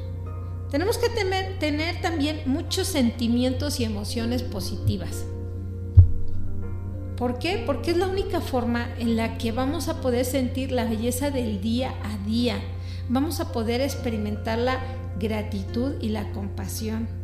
Tenemos 0.71 0.99
que 0.99 1.09
tener, 1.09 1.59
tener 1.59 2.01
también 2.03 2.43
muchos 2.47 2.89
sentimientos 2.89 3.81
y 3.81 3.85
emociones 3.85 4.43
positivas. 4.43 5.25
¿Por 7.17 7.39
qué? 7.39 7.63
Porque 7.67 7.93
es 7.93 7.97
la 7.97 8.07
única 8.07 8.41
forma 8.41 8.89
en 8.99 9.17
la 9.17 9.39
que 9.39 9.51
vamos 9.51 9.89
a 9.89 10.01
poder 10.01 10.25
sentir 10.25 10.71
la 10.71 10.85
belleza 10.85 11.31
del 11.31 11.61
día 11.61 11.95
a 12.05 12.17
día. 12.27 12.61
Vamos 13.09 13.41
a 13.41 13.51
poder 13.51 13.81
experimentar 13.81 14.59
la 14.59 14.81
gratitud 15.19 15.95
y 16.01 16.11
la 16.11 16.31
compasión. 16.33 17.18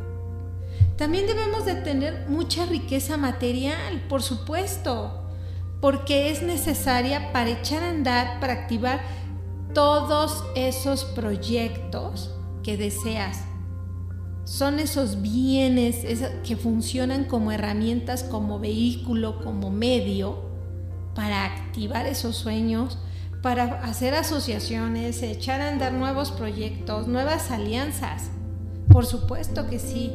También 0.97 1.27
debemos 1.27 1.65
de 1.65 1.75
tener 1.75 2.29
mucha 2.29 2.65
riqueza 2.65 3.17
material, 3.17 4.03
por 4.07 4.23
supuesto, 4.23 5.25
porque 5.81 6.31
es 6.31 6.41
necesaria 6.41 7.31
para 7.33 7.49
echar 7.49 7.83
a 7.83 7.89
andar, 7.89 8.39
para 8.39 8.53
activar 8.53 9.01
todos 9.73 10.43
esos 10.55 11.03
proyectos 11.03 12.33
que 12.63 12.77
deseas. 12.77 13.43
Son 14.45 14.79
esos 14.79 15.21
bienes 15.21 16.05
que 16.43 16.55
funcionan 16.55 17.25
como 17.25 17.51
herramientas, 17.51 18.23
como 18.23 18.59
vehículo, 18.59 19.43
como 19.43 19.71
medio 19.71 20.45
para 21.13 21.45
activar 21.45 22.05
esos 22.05 22.35
sueños, 22.35 22.97
para 23.41 23.81
hacer 23.83 24.15
asociaciones, 24.15 25.21
echar 25.23 25.61
a 25.61 25.69
andar 25.69 25.93
nuevos 25.93 26.31
proyectos, 26.31 27.07
nuevas 27.07 27.51
alianzas. 27.51 28.29
Por 28.87 29.05
supuesto 29.05 29.67
que 29.67 29.79
sí. 29.79 30.13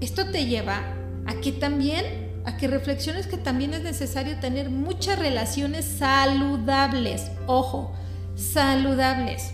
Esto 0.00 0.26
te 0.26 0.46
lleva 0.46 0.82
a 1.26 1.34
que 1.40 1.52
también, 1.52 2.04
a 2.44 2.56
que 2.56 2.68
reflexiones 2.68 3.26
que 3.26 3.36
también 3.36 3.74
es 3.74 3.82
necesario 3.82 4.38
tener 4.38 4.70
muchas 4.70 5.18
relaciones 5.18 5.84
saludables, 5.84 7.30
ojo, 7.46 7.92
saludables, 8.36 9.52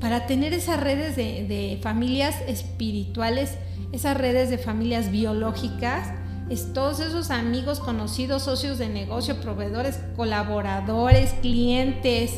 para 0.00 0.26
tener 0.26 0.52
esas 0.52 0.78
redes 0.80 1.16
de, 1.16 1.78
familias 1.82 2.36
espirituales, 2.46 3.54
esas 3.92 4.16
redes 4.16 4.50
de 4.50 4.58
familias 4.58 5.10
biológicas, 5.10 6.08
todos 6.74 7.00
esos 7.00 7.30
amigos, 7.30 7.80
conocidos, 7.80 8.42
socios 8.42 8.76
de 8.76 8.88
negocio, 8.88 9.40
proveedores, 9.40 9.98
colaboradores, 10.14 11.32
clientes, 11.40 12.32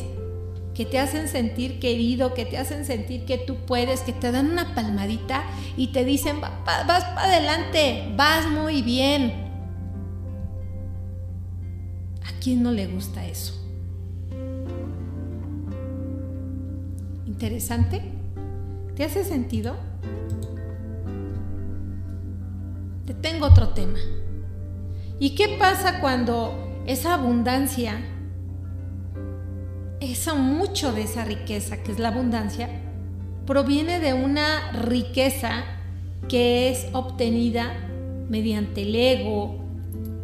que 0.77 0.85
te 0.85 0.99
hacen 0.99 1.27
sentir 1.27 1.79
querido, 1.79 2.35
que 2.35 2.45
te 2.45 2.55
hacen 2.59 2.85
sentir 2.85 3.25
que 3.25 3.39
tú 3.39 3.55
puedes, 3.65 4.01
que 4.01 4.13
te 4.13 4.31
dan 4.31 4.51
una 4.51 4.75
palmadita 4.75 5.43
y 5.75 5.87
te 5.87 6.05
dicen, 6.05 6.39
vas 6.39 6.51
para 6.63 7.23
adelante, 7.23 8.13
vas 8.15 8.47
muy 8.47 8.83
bien. 8.83 9.33
¿A 12.23 12.39
quién 12.39 12.61
no 12.61 12.71
le 12.71 12.85
gusta 12.85 13.25
eso? 13.25 13.59
¿Interesante? 17.25 18.03
¿Te 18.95 19.03
hace 19.03 19.23
sentido? 19.23 19.75
Te 23.07 23.15
tengo 23.15 23.47
otro 23.47 23.69
tema. 23.69 23.97
¿Y 25.19 25.33
qué 25.33 25.57
pasa 25.57 26.01
cuando 26.01 26.83
esa 26.85 27.15
abundancia 27.15 27.99
eso 29.99 30.35
mucho 30.35 30.91
de 30.93 31.03
esa 31.03 31.23
riqueza, 31.25 31.83
que 31.83 31.91
es 31.91 31.99
la 31.99 32.09
abundancia, 32.09 32.69
proviene 33.45 33.99
de 33.99 34.13
una 34.13 34.71
riqueza 34.71 35.63
que 36.27 36.69
es 36.69 36.87
obtenida 36.93 37.73
mediante 38.29 38.83
el 38.83 38.95
ego, 38.95 39.63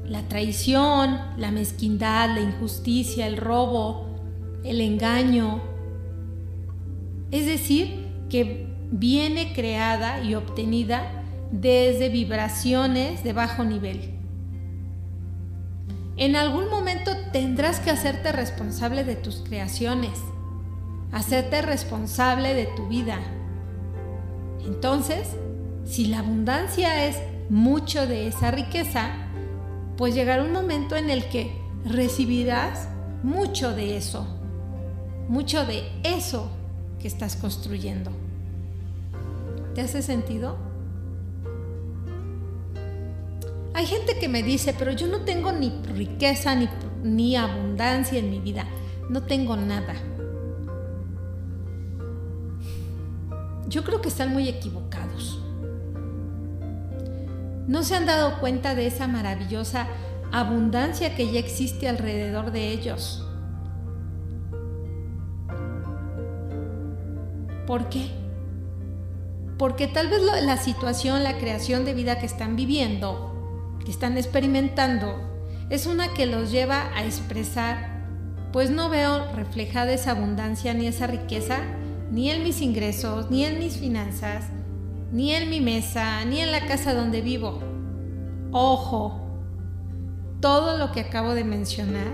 la 0.06 0.28
traición, 0.28 1.18
la 1.38 1.52
mezquindad, 1.52 2.36
la 2.36 2.42
injusticia, 2.42 3.26
el 3.26 3.38
robo, 3.38 4.08
el 4.64 4.82
engaño. 4.82 5.62
Es 7.32 7.46
decir, 7.46 8.08
que 8.30 8.68
viene 8.92 9.54
creada 9.54 10.24
y 10.24 10.36
obtenida 10.36 11.24
desde 11.52 12.10
vibraciones 12.10 13.24
de 13.24 13.34
bajo 13.34 13.64
nivel. 13.64 14.13
En 16.16 16.36
algún 16.36 16.70
momento 16.70 17.12
tendrás 17.32 17.80
que 17.80 17.90
hacerte 17.90 18.32
responsable 18.32 19.04
de 19.04 19.16
tus 19.16 19.38
creaciones, 19.38 20.20
hacerte 21.12 21.62
responsable 21.62 22.54
de 22.54 22.68
tu 22.68 22.88
vida. 22.88 23.20
Entonces, 24.64 25.30
si 25.86 26.06
la 26.06 26.20
abundancia 26.20 27.06
es 27.06 27.18
mucho 27.50 28.06
de 28.06 28.28
esa 28.28 28.52
riqueza, 28.52 29.10
pues 29.98 30.14
llegará 30.14 30.44
un 30.44 30.54
momento 30.54 30.96
en 30.96 31.10
el 31.10 31.28
que 31.30 31.52
recibirás 31.84 32.88
mucho 33.24 33.74
de 33.74 33.98
eso, 33.98 34.28
mucho 35.28 35.66
de 35.66 35.84
eso 36.04 36.50
que 37.00 37.08
estás 37.08 37.36
construyendo. 37.36 38.12
¿Te 39.74 39.82
hace 39.82 40.04
sentido? 40.04 40.73
Hay 43.76 43.88
gente 43.88 44.20
que 44.20 44.30
me 44.30 44.44
dice, 44.44 44.76
pero 44.78 44.92
yo 44.92 45.08
no 45.08 45.22
tengo 45.22 45.52
ni 45.52 45.72
riqueza 45.96 46.54
ni, 46.56 46.70
ni 47.04 47.36
abundancia 47.36 48.20
en 48.20 48.30
mi 48.30 48.40
vida, 48.40 48.66
no 49.10 49.24
tengo 49.24 49.58
nada. 49.58 49.96
Yo 53.68 53.84
creo 53.84 54.02
que 54.02 54.10
están 54.10 54.32
muy 54.32 54.48
equivocados. 54.48 55.40
No 57.68 57.82
se 57.82 57.96
han 57.96 58.06
dado 58.06 58.40
cuenta 58.40 58.76
de 58.76 58.86
esa 58.86 59.08
maravillosa 59.08 59.88
abundancia 60.32 61.16
que 61.16 61.32
ya 61.32 61.40
existe 61.40 61.90
alrededor 61.90 62.52
de 62.52 62.70
ellos. 62.70 63.28
¿Por 67.66 67.90
qué? 67.90 68.12
Porque 69.58 69.88
tal 69.88 70.10
vez 70.10 70.22
la 70.44 70.58
situación, 70.58 71.24
la 71.24 71.38
creación 71.40 71.86
de 71.86 71.96
vida 71.96 72.20
que 72.20 72.26
están 72.28 72.56
viviendo 72.56 73.33
que 73.84 73.92
están 73.92 74.18
experimentando 74.18 75.34
es 75.70 75.86
una 75.86 76.14
que 76.14 76.26
los 76.26 76.52
lleva 76.52 76.96
a 76.96 77.06
expresar, 77.06 78.04
pues 78.52 78.70
no 78.70 78.90
veo 78.90 79.32
reflejada 79.34 79.92
esa 79.94 80.12
abundancia 80.12 80.74
ni 80.74 80.88
esa 80.88 81.08
riqueza, 81.08 81.60
ni 82.12 82.30
en 82.30 82.44
mis 82.44 82.62
ingresos, 82.62 83.32
ni 83.32 83.44
en 83.46 83.60
mis 83.60 83.78
finanzas, 83.78 84.46
ni 85.12 85.34
en 85.34 85.50
mi 85.50 85.62
mesa, 85.62 86.24
ni 86.26 86.42
en 86.42 86.52
la 86.52 86.66
casa 86.66 86.94
donde 86.94 87.22
vivo. 87.22 87.60
Ojo, 88.52 89.20
todo 90.40 90.78
lo 90.78 90.92
que 90.92 91.00
acabo 91.00 91.34
de 91.34 91.44
mencionar 91.44 92.12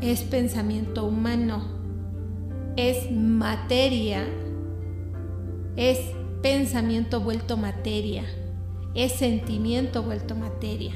es 0.00 0.22
pensamiento 0.22 1.04
humano, 1.04 1.62
es 2.76 3.10
materia, 3.10 4.24
es 5.76 5.98
pensamiento 6.42 7.20
vuelto 7.20 7.56
materia 7.56 8.24
es 8.94 9.12
sentimiento 9.12 10.02
vuelto 10.02 10.34
materia. 10.34 10.92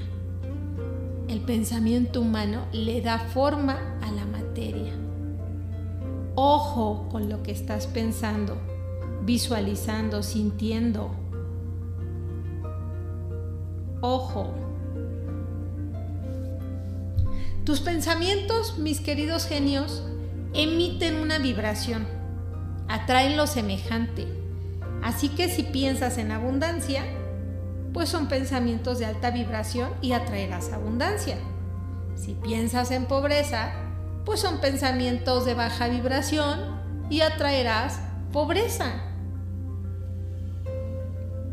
El 1.29 1.41
pensamiento 1.41 2.21
humano 2.21 2.67
le 2.73 3.01
da 3.01 3.19
forma 3.19 3.99
a 4.03 4.13
la 4.13 4.27
materia. 4.27 4.93
Ojo 6.35 7.09
con 7.11 7.31
lo 7.31 7.43
que 7.43 7.53
estás 7.53 7.87
pensando, 7.87 8.59
visualizando, 9.25 10.23
sintiendo. 10.23 11.11
Ojo. 14.03 14.53
Tus 17.65 17.81
pensamientos, 17.81 18.79
mis 18.79 19.01
queridos 19.01 19.47
genios, 19.47 20.05
emiten 20.53 21.17
una 21.17 21.39
vibración, 21.39 22.07
atraen 22.89 23.37
lo 23.37 23.47
semejante. 23.47 24.29
Así 25.03 25.31
que 25.31 25.49
si 25.49 25.63
piensas 25.63 26.19
en 26.19 26.31
abundancia, 26.31 27.03
pues 27.97 28.11
son 28.11 28.29
pensamientos 28.29 28.99
de 28.99 29.07
alta 29.07 29.31
vibración 29.31 29.89
y 30.03 30.13
atraerás 30.13 30.71
abundancia. 30.71 31.39
Si 32.15 32.35
piensas 32.35 32.91
en 32.91 33.07
pobreza, 33.07 33.73
pues 34.27 34.39
son 34.39 34.61
pensamientos 34.61 35.47
de 35.47 35.55
baja 35.55 35.89
vibración 35.89 36.61
y 37.09 37.23
atraerás 37.23 38.03
pobreza. 38.35 39.03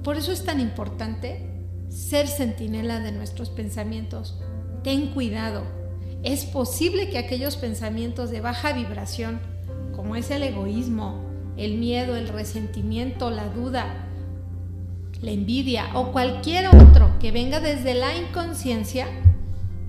Por 0.04 0.18
eso 0.18 0.34
es 0.34 0.44
tan 0.44 0.60
importante 0.60 1.50
ser 1.88 2.28
centinela 2.28 3.00
de 3.00 3.14
nuestros 3.14 3.50
pensamientos. 3.50 4.38
Ten 4.84 5.14
cuidado. 5.14 5.64
Es 6.24 6.44
posible 6.44 7.10
que 7.10 7.20
aquellos 7.20 7.56
pensamientos 7.56 8.32
de 8.32 8.42
baja 8.42 8.74
vibración, 8.74 9.40
como 9.96 10.18
es 10.18 10.30
el 10.30 10.44
egoísmo, 10.44 11.24
el 11.56 11.78
miedo, 11.78 12.18
el 12.18 12.28
resentimiento, 12.28 13.30
la 13.30 13.48
duda, 13.48 14.10
la 15.24 15.32
envidia 15.32 15.86
o 15.94 16.12
cualquier 16.12 16.68
otro 16.68 17.18
que 17.20 17.32
venga 17.32 17.62
desde 17.62 17.94
la 17.94 18.16
inconsciencia, 18.16 19.08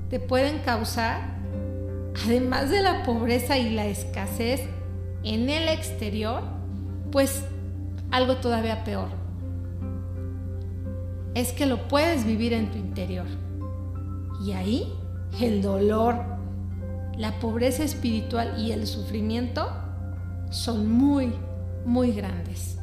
te 0.09 0.21
pueden 0.21 0.61
causar, 0.61 1.39
además 2.25 2.71
de 2.71 2.81
la 2.81 3.03
pobreza 3.03 3.59
y 3.59 3.71
la 3.71 3.87
escasez 3.87 4.63
en 5.25 5.51
el 5.51 5.69
exterior, 5.69 6.43
pues 7.11 7.45
algo 8.13 8.37
todavía 8.37 8.85
peor. 8.85 9.09
Es 11.35 11.53
que 11.53 11.67
lo 11.67 11.89
puedes 11.89 12.25
vivir 12.25 12.53
en 12.53 12.71
tu 12.71 12.79
interior. 12.79 13.27
Y 14.41 14.53
ahí 14.53 14.93
el 15.41 15.63
dolor, 15.63 16.15
la 17.19 17.41
pobreza 17.41 17.83
espiritual 17.83 18.55
y 18.57 18.71
el 18.71 18.87
sufrimiento 18.87 19.67
son 20.51 20.89
muy, 20.89 21.33
muy 21.85 22.13
grandes. 22.13 22.79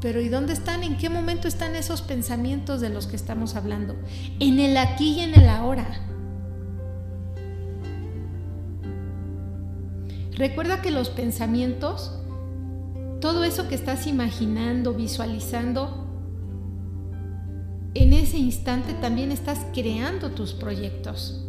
Pero 0.00 0.20
¿y 0.20 0.28
dónde 0.28 0.54
están? 0.54 0.82
¿En 0.82 0.96
qué 0.96 1.10
momento 1.10 1.46
están 1.46 1.76
esos 1.76 2.00
pensamientos 2.00 2.80
de 2.80 2.88
los 2.88 3.06
que 3.06 3.16
estamos 3.16 3.54
hablando? 3.54 3.96
En 4.38 4.58
el 4.58 4.76
aquí 4.76 5.18
y 5.18 5.20
en 5.20 5.34
el 5.34 5.48
ahora. 5.48 6.06
Recuerda 10.32 10.80
que 10.80 10.90
los 10.90 11.10
pensamientos, 11.10 12.18
todo 13.20 13.44
eso 13.44 13.68
que 13.68 13.74
estás 13.74 14.06
imaginando, 14.06 14.94
visualizando, 14.94 16.06
en 17.92 18.14
ese 18.14 18.38
instante 18.38 18.94
también 18.94 19.32
estás 19.32 19.66
creando 19.74 20.30
tus 20.30 20.54
proyectos. 20.54 21.44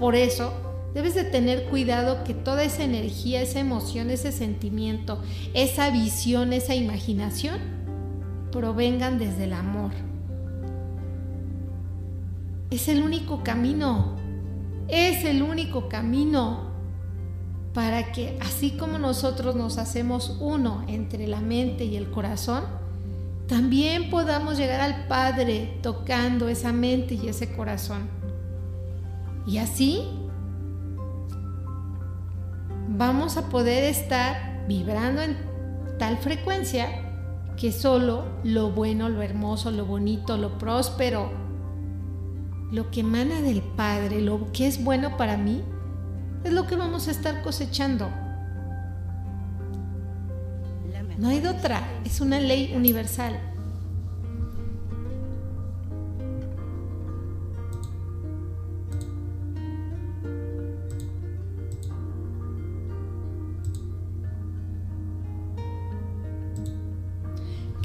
Por 0.00 0.16
eso, 0.16 0.69
Debes 0.94 1.14
de 1.14 1.24
tener 1.24 1.66
cuidado 1.66 2.24
que 2.24 2.34
toda 2.34 2.64
esa 2.64 2.82
energía, 2.82 3.40
esa 3.42 3.60
emoción, 3.60 4.10
ese 4.10 4.32
sentimiento, 4.32 5.22
esa 5.54 5.90
visión, 5.90 6.52
esa 6.52 6.74
imaginación 6.74 7.58
provengan 8.50 9.18
desde 9.18 9.44
el 9.44 9.52
amor. 9.52 9.92
Es 12.70 12.88
el 12.88 13.02
único 13.02 13.44
camino, 13.44 14.16
es 14.88 15.24
el 15.24 15.42
único 15.42 15.88
camino 15.88 16.70
para 17.72 18.10
que 18.10 18.36
así 18.40 18.72
como 18.72 18.98
nosotros 18.98 19.54
nos 19.54 19.78
hacemos 19.78 20.36
uno 20.40 20.84
entre 20.88 21.28
la 21.28 21.40
mente 21.40 21.84
y 21.84 21.96
el 21.96 22.10
corazón, 22.10 22.64
también 23.46 24.10
podamos 24.10 24.58
llegar 24.58 24.80
al 24.80 25.06
Padre 25.06 25.78
tocando 25.82 26.48
esa 26.48 26.72
mente 26.72 27.14
y 27.14 27.28
ese 27.28 27.52
corazón. 27.52 28.08
Y 29.46 29.58
así 29.58 30.04
vamos 32.90 33.36
a 33.36 33.48
poder 33.48 33.84
estar 33.84 34.64
vibrando 34.66 35.22
en 35.22 35.36
tal 35.98 36.18
frecuencia 36.18 36.88
que 37.56 37.72
solo 37.72 38.24
lo 38.42 38.72
bueno, 38.72 39.08
lo 39.08 39.22
hermoso, 39.22 39.70
lo 39.70 39.84
bonito, 39.84 40.36
lo 40.36 40.58
próspero, 40.58 41.30
lo 42.72 42.90
que 42.90 43.00
emana 43.00 43.40
del 43.40 43.62
Padre, 43.62 44.20
lo 44.20 44.50
que 44.52 44.66
es 44.66 44.82
bueno 44.82 45.16
para 45.16 45.36
mí, 45.36 45.62
es 46.42 46.52
lo 46.52 46.66
que 46.66 46.76
vamos 46.76 47.06
a 47.08 47.10
estar 47.10 47.42
cosechando. 47.42 48.08
No 51.18 51.28
hay 51.28 51.40
de 51.40 51.50
otra, 51.50 51.86
es 52.04 52.22
una 52.22 52.40
ley 52.40 52.72
universal. 52.74 53.38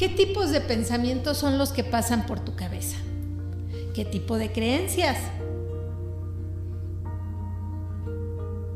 ¿Qué 0.06 0.10
tipos 0.10 0.52
de 0.52 0.62
pensamientos 0.62 1.36
son 1.36 1.58
los 1.58 1.72
que 1.72 1.84
pasan 1.84 2.28
por 2.28 2.40
tu 2.40 2.56
cabeza? 2.56 2.96
¿Qué 3.96 4.06
tipo 4.06 4.38
de 4.38 4.52
creencias? 4.52 5.18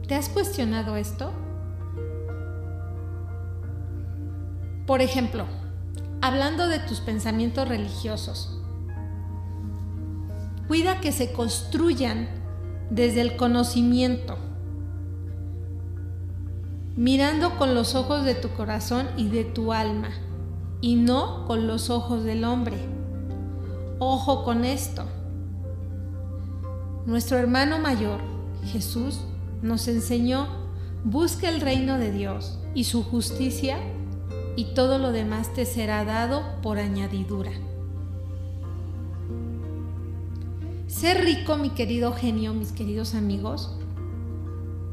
¿Te 0.07 0.15
has 0.15 0.27
cuestionado 0.27 0.95
esto? 0.95 1.31
Por 4.87 5.01
ejemplo, 5.01 5.45
hablando 6.19 6.67
de 6.67 6.79
tus 6.79 6.99
pensamientos 6.99 7.67
religiosos, 7.67 8.59
cuida 10.67 10.99
que 10.99 11.11
se 11.11 11.31
construyan 11.31 12.27
desde 12.89 13.21
el 13.21 13.37
conocimiento, 13.37 14.35
mirando 16.95 17.55
con 17.59 17.75
los 17.75 17.93
ojos 17.93 18.25
de 18.25 18.33
tu 18.33 18.49
corazón 18.49 19.07
y 19.15 19.27
de 19.27 19.43
tu 19.43 19.73
alma 19.73 20.09
y 20.81 20.95
no 20.95 21.45
con 21.45 21.67
los 21.67 21.89
ojos 21.89 22.23
del 22.23 22.43
hombre. 22.43 22.77
Ojo 23.99 24.43
con 24.43 24.63
esto. 24.65 25.03
Nuestro 27.05 27.37
hermano 27.37 27.79
mayor, 27.79 28.21
Jesús, 28.65 29.19
nos 29.61 29.87
enseñó, 29.87 30.47
busca 31.03 31.49
el 31.49 31.61
reino 31.61 31.97
de 31.97 32.11
Dios 32.11 32.59
y 32.73 32.85
su 32.85 33.03
justicia 33.03 33.77
y 34.55 34.73
todo 34.73 34.97
lo 34.97 35.11
demás 35.11 35.53
te 35.53 35.65
será 35.65 36.05
dado 36.05 36.43
por 36.61 36.77
añadidura. 36.77 37.51
Ser 40.87 41.23
rico, 41.23 41.55
mi 41.55 41.69
querido 41.69 42.13
genio, 42.13 42.53
mis 42.53 42.71
queridos 42.71 43.15
amigos, 43.15 43.78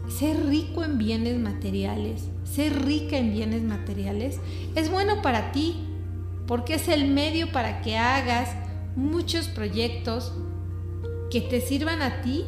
ser 0.09 0.47
rico 0.47 0.85
en 0.85 0.99
bienes 0.99 1.39
materiales, 1.39 2.29
ser 2.45 2.85
rica 2.85 3.17
en 3.17 3.33
bienes 3.33 3.63
materiales, 3.63 4.39
es 4.75 4.91
bueno 4.91 5.23
para 5.23 5.53
ti, 5.53 5.77
porque 6.47 6.75
es 6.75 6.89
el 6.89 7.09
medio 7.11 7.51
para 7.53 7.83
que 7.83 7.97
hagas 7.97 8.51
muchos 8.95 9.49
proyectos 9.49 10.33
que 11.31 11.41
te 11.41 11.61
sirvan 11.61 12.03
a 12.03 12.23
ti 12.23 12.45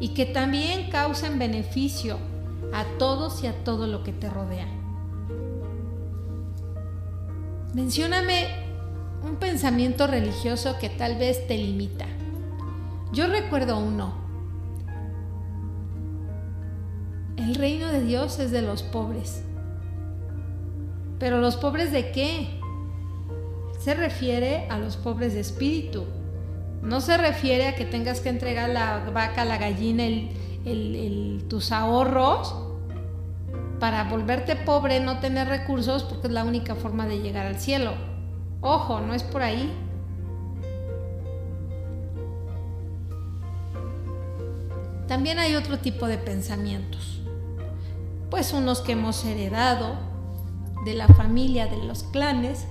y 0.00 0.08
que 0.08 0.26
también 0.26 0.90
causen 0.90 1.38
beneficio 1.38 2.18
a 2.72 2.84
todos 2.98 3.42
y 3.42 3.46
a 3.46 3.64
todo 3.64 3.86
lo 3.86 4.02
que 4.02 4.12
te 4.12 4.28
rodea. 4.28 4.66
Mencióname 7.74 8.48
un 9.22 9.36
pensamiento 9.36 10.06
religioso 10.06 10.76
que 10.80 10.88
tal 10.88 11.16
vez 11.16 11.46
te 11.46 11.56
limita. 11.56 12.06
Yo 13.12 13.26
recuerdo 13.26 13.78
uno, 13.78 14.27
El 17.38 17.54
reino 17.54 17.86
de 17.86 18.02
Dios 18.02 18.40
es 18.40 18.50
de 18.50 18.62
los 18.62 18.82
pobres. 18.82 19.44
¿Pero 21.20 21.40
los 21.40 21.56
pobres 21.56 21.92
de 21.92 22.10
qué? 22.10 22.48
Se 23.78 23.94
refiere 23.94 24.66
a 24.68 24.78
los 24.78 24.96
pobres 24.96 25.34
de 25.34 25.40
espíritu. 25.40 26.04
No 26.82 27.00
se 27.00 27.16
refiere 27.16 27.68
a 27.68 27.76
que 27.76 27.84
tengas 27.84 28.20
que 28.20 28.28
entregar 28.28 28.70
la 28.70 29.10
vaca, 29.14 29.44
la 29.44 29.56
gallina, 29.56 30.04
tus 31.48 31.70
ahorros 31.70 32.56
para 33.78 34.02
volverte 34.04 34.56
pobre, 34.56 34.98
no 34.98 35.20
tener 35.20 35.46
recursos, 35.46 36.02
porque 36.02 36.26
es 36.26 36.32
la 36.32 36.42
única 36.42 36.74
forma 36.74 37.06
de 37.06 37.20
llegar 37.20 37.46
al 37.46 37.60
cielo. 37.60 37.92
Ojo, 38.62 39.00
no 39.00 39.14
es 39.14 39.22
por 39.22 39.42
ahí. 39.42 39.72
También 45.06 45.38
hay 45.38 45.54
otro 45.54 45.78
tipo 45.78 46.08
de 46.08 46.18
pensamientos 46.18 47.18
pues 48.30 48.52
unos 48.52 48.80
que 48.80 48.92
hemos 48.92 49.24
heredado 49.24 49.96
de 50.84 50.94
la 50.94 51.08
familia, 51.08 51.66
de 51.66 51.78
los 51.78 52.02
clanes. 52.04 52.66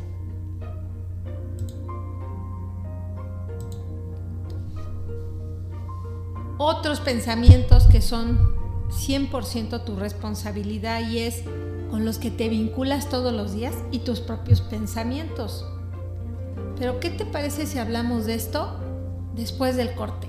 Otros 6.57 6.99
pensamientos 6.99 7.85
que 7.87 8.01
son 8.01 8.55
100% 8.89 9.83
tu 9.83 9.95
responsabilidad 9.95 11.07
y 11.09 11.19
es 11.19 11.43
con 11.89 12.05
los 12.05 12.17
que 12.17 12.31
te 12.31 12.49
vinculas 12.49 13.09
todos 13.09 13.33
los 13.33 13.53
días 13.53 13.73
y 13.91 13.99
tus 13.99 14.19
propios 14.19 14.61
pensamientos. 14.61 15.65
Pero 16.77 16.99
¿qué 16.99 17.09
te 17.09 17.25
parece 17.25 17.65
si 17.65 17.79
hablamos 17.79 18.25
de 18.25 18.35
esto 18.35 18.77
después 19.35 19.75
del 19.75 19.93
corte? 19.93 20.27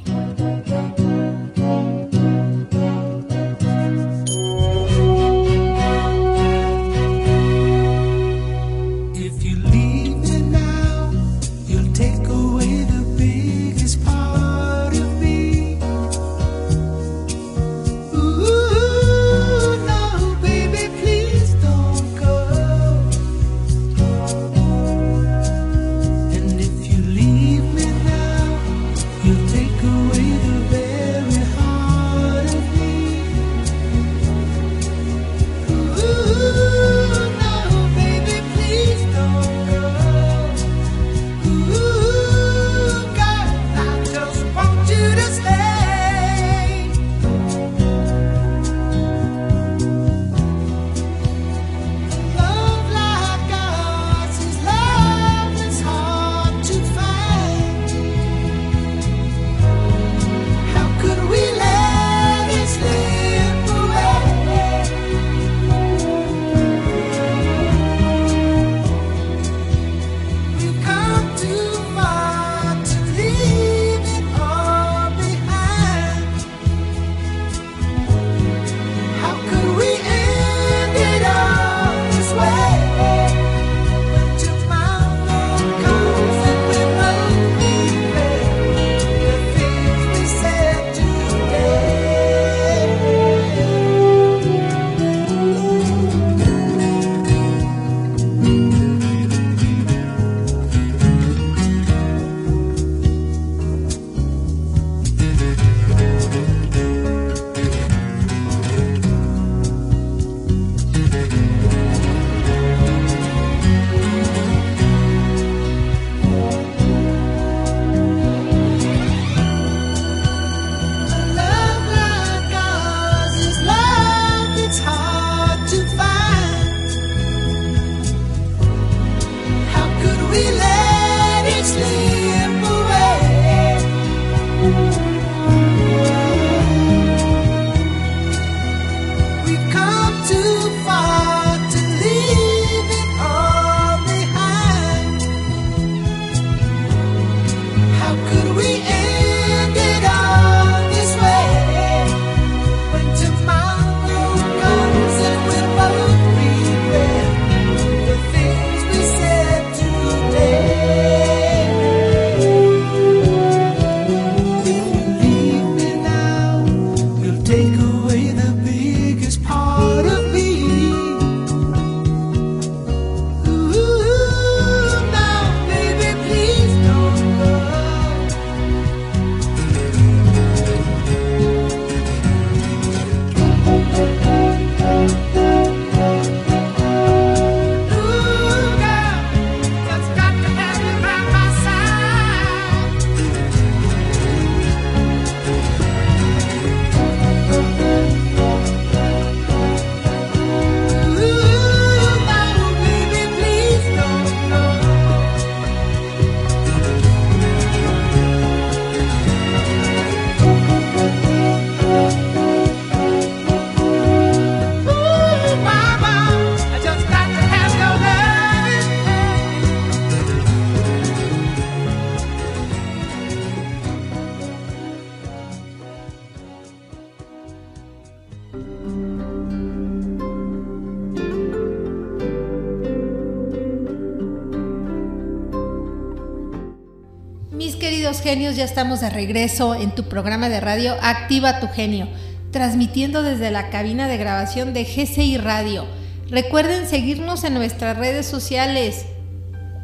Ya 238.56 238.64
estamos 238.64 239.00
de 239.00 239.10
regreso 239.10 239.74
en 239.74 239.94
tu 239.94 240.04
programa 240.04 240.48
de 240.48 240.60
radio 240.60 240.96
Activa 241.02 241.60
tu 241.60 241.68
genio, 241.68 242.08
transmitiendo 242.50 243.22
desde 243.22 243.50
la 243.50 243.68
cabina 243.68 244.08
de 244.08 244.16
grabación 244.16 244.72
de 244.72 244.84
GCI 244.84 245.38
Radio. 245.38 245.86
Recuerden 246.30 246.88
seguirnos 246.88 247.44
en 247.44 247.54
nuestras 247.54 247.96
redes 247.96 248.26
sociales. 248.26 249.06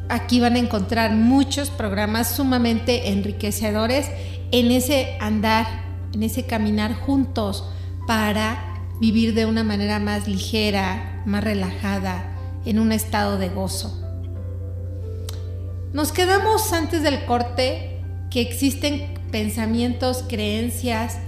Aquí 0.09 0.41
van 0.41 0.55
a 0.55 0.61
encontrar 0.61 1.13
muchos 1.13 1.71
programas 1.71 2.37
sumamente 2.37 3.11
enriquecedores 3.11 4.09
en 4.51 4.71
ese 4.71 5.17
andar, 5.21 5.67
en 6.15 6.23
ese 6.23 6.45
caminar 6.45 6.95
juntos 6.95 7.69
para 8.07 8.83
vivir 9.01 9.35
de 9.35 9.47
una 9.47 9.65
manera 9.65 9.99
más 9.99 10.27
ligera, 10.27 11.23
más 11.27 11.45
relajada, 11.45 12.37
en 12.65 12.79
un 12.79 12.93
estado 12.93 13.37
de 13.37 13.49
gozo. 13.49 14.01
Nos 15.93 16.13
quedamos 16.13 16.73
antes 16.73 17.03
del 17.03 17.25
corte 17.25 17.94
que 18.35 18.41
existen 18.41 19.15
pensamientos, 19.31 20.25
creencias 20.27 21.19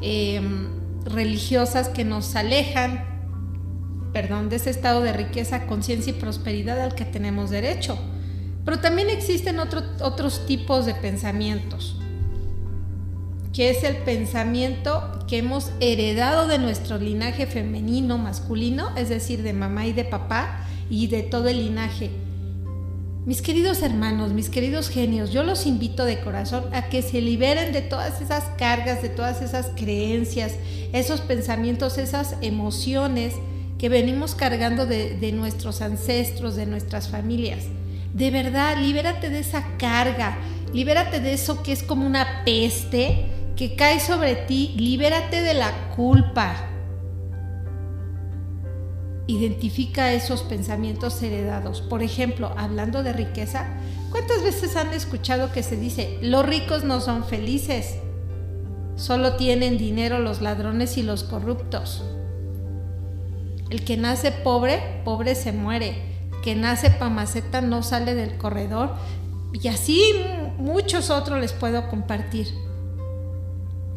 em, 0.00 0.70
religiosas 1.04 1.90
que 1.90 2.06
nos 2.06 2.34
alejan, 2.36 3.04
perdón, 4.14 4.48
de 4.48 4.56
ese 4.56 4.70
estado 4.70 5.02
de 5.02 5.12
riqueza, 5.12 5.66
conciencia 5.66 6.12
y 6.12 6.18
prosperidad 6.18 6.80
al 6.80 6.94
que 6.94 7.04
tenemos 7.04 7.50
derecho. 7.50 7.98
Pero 8.64 8.80
también 8.80 9.10
existen 9.10 9.58
otros 9.58 10.46
tipos 10.46 10.86
de 10.86 10.94
pensamientos, 10.94 11.98
que 13.52 13.68
es 13.68 13.84
el 13.84 13.96
pensamiento 13.96 15.18
que 15.28 15.36
hemos 15.36 15.70
heredado 15.80 16.48
de 16.48 16.58
nuestro 16.58 16.96
linaje 16.96 17.46
femenino, 17.46 18.16
masculino, 18.16 18.96
es 18.96 19.10
decir, 19.10 19.42
de 19.42 19.52
mamá 19.52 19.86
y 19.86 19.92
de 19.92 20.06
papá 20.06 20.66
y 20.88 21.08
de 21.08 21.24
todo 21.24 21.48
el 21.48 21.58
linaje 21.58 22.10
mis 23.26 23.40
queridos 23.40 23.80
hermanos, 23.80 24.32
mis 24.32 24.50
queridos 24.50 24.90
genios, 24.90 25.32
yo 25.32 25.44
los 25.44 25.64
invito 25.64 26.04
de 26.04 26.20
corazón 26.20 26.64
a 26.74 26.90
que 26.90 27.00
se 27.00 27.22
liberen 27.22 27.72
de 27.72 27.80
todas 27.80 28.20
esas 28.20 28.44
cargas, 28.58 29.00
de 29.00 29.08
todas 29.08 29.40
esas 29.40 29.70
creencias, 29.74 30.52
esos 30.92 31.22
pensamientos, 31.22 31.96
esas 31.96 32.36
emociones 32.42 33.34
que 33.78 33.88
venimos 33.88 34.34
cargando 34.34 34.84
de, 34.84 35.32
nuestros 35.32 35.80
ancestros, 35.80 36.54
de 36.54 36.66
nuestras 36.66 37.08
familias. 37.08 37.64
De 38.12 38.30
verdad, 38.30 38.76
libérate 38.78 39.30
de 39.30 39.40
esa 39.40 39.64
carga, 39.78 40.36
libérate 40.74 41.20
de 41.20 41.32
eso 41.32 41.62
que 41.62 41.72
es 41.72 41.82
como 41.82 42.06
una 42.06 42.44
peste 42.44 43.26
que 43.56 43.74
cae 43.74 44.00
sobre 44.00 44.34
ti, 44.34 44.74
libérate 44.76 45.40
de 45.40 45.54
la 45.54 45.72
culpa, 45.96 46.68
identifica 49.26 50.12
esos 50.12 50.42
pensamientos 50.42 51.22
heredados. 51.22 51.80
Por 51.80 52.02
ejemplo, 52.02 52.52
hablando 52.56 53.02
de 53.02 53.12
riqueza, 53.12 53.66
¿cuántas 54.10 54.42
veces 54.42 54.76
han 54.76 54.92
escuchado 54.92 55.52
que 55.52 55.62
se 55.62 55.76
dice, 55.76 56.18
los 56.22 56.44
ricos 56.44 56.84
no 56.84 57.00
son 57.00 57.24
felices? 57.24 57.96
Solo 58.96 59.36
tienen 59.36 59.78
dinero 59.78 60.18
los 60.18 60.40
ladrones 60.40 60.98
y 60.98 61.02
los 61.02 61.24
corruptos. 61.24 62.04
El 63.70 63.84
que 63.84 63.96
nace 63.96 64.30
pobre, 64.30 65.00
pobre 65.04 65.34
se 65.34 65.52
muere. 65.52 65.96
El 66.32 66.40
que 66.42 66.54
nace 66.54 66.90
pamaceta 66.90 67.60
no 67.60 67.82
sale 67.82 68.14
del 68.14 68.36
corredor. 68.36 68.94
Y 69.52 69.68
así 69.68 70.00
muchos 70.58 71.10
otros 71.10 71.40
les 71.40 71.52
puedo 71.52 71.88
compartir. 71.88 72.48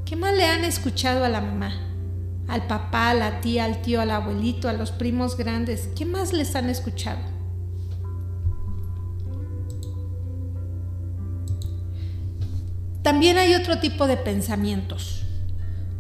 ¿Qué 0.06 0.16
más 0.16 0.34
le 0.36 0.46
han 0.46 0.64
escuchado 0.64 1.26
a 1.26 1.30
la 1.30 1.42
mamá? 1.42 1.87
Al 2.48 2.68
papá, 2.68 3.10
a 3.10 3.14
la 3.14 3.42
tía, 3.42 3.66
al 3.66 3.82
tío, 3.82 4.02
al 4.02 4.12
abuelito, 4.12 4.70
a 4.70 4.74
los 4.74 4.92
primos 4.92 5.38
grandes. 5.38 5.90
¿Qué 5.96 6.06
más 6.06 6.34
les 6.34 6.56
han 6.56 6.70
escuchado? 6.70 7.20
También 13.04 13.38
hay 13.38 13.56
otro 13.56 13.80
tipo 13.80 14.08
de 14.08 14.18
pensamientos. 14.18 15.24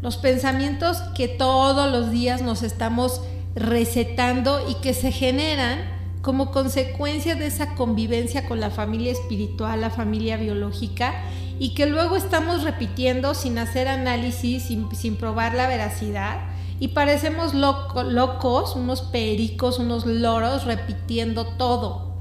Los 0.02 0.18
pensamientos 0.18 0.98
que 1.16 1.28
todos 1.28 1.92
los 1.92 2.12
días 2.12 2.42
nos 2.42 2.64
estamos 2.64 3.22
recetando 3.56 4.70
y 4.70 4.76
que 4.76 4.94
se 4.94 5.12
generan 5.12 5.80
como 6.22 6.52
consecuencia 6.52 7.36
de 7.36 7.48
esa 7.48 7.76
convivencia 7.76 8.46
con 8.46 8.60
la 8.60 8.70
familia 8.70 9.12
espiritual, 9.12 9.80
la 9.80 9.90
familia 9.90 10.36
biológica 10.36 11.14
y 11.60 11.74
que 11.74 11.86
luego 11.86 12.16
estamos 12.16 12.64
repitiendo 12.64 13.34
sin 13.34 13.58
hacer 13.58 13.88
análisis, 13.88 14.64
sin, 14.64 15.16
probar 15.16 15.54
la 15.56 15.68
veracidad 15.68 16.40
y 16.80 16.90
parecemos 16.90 17.54
locos, 17.54 18.76
unos 18.76 19.02
pericos, 19.02 19.80
unos 19.80 20.06
loros 20.06 20.66
repitiendo 20.66 21.48
todo. 21.58 22.16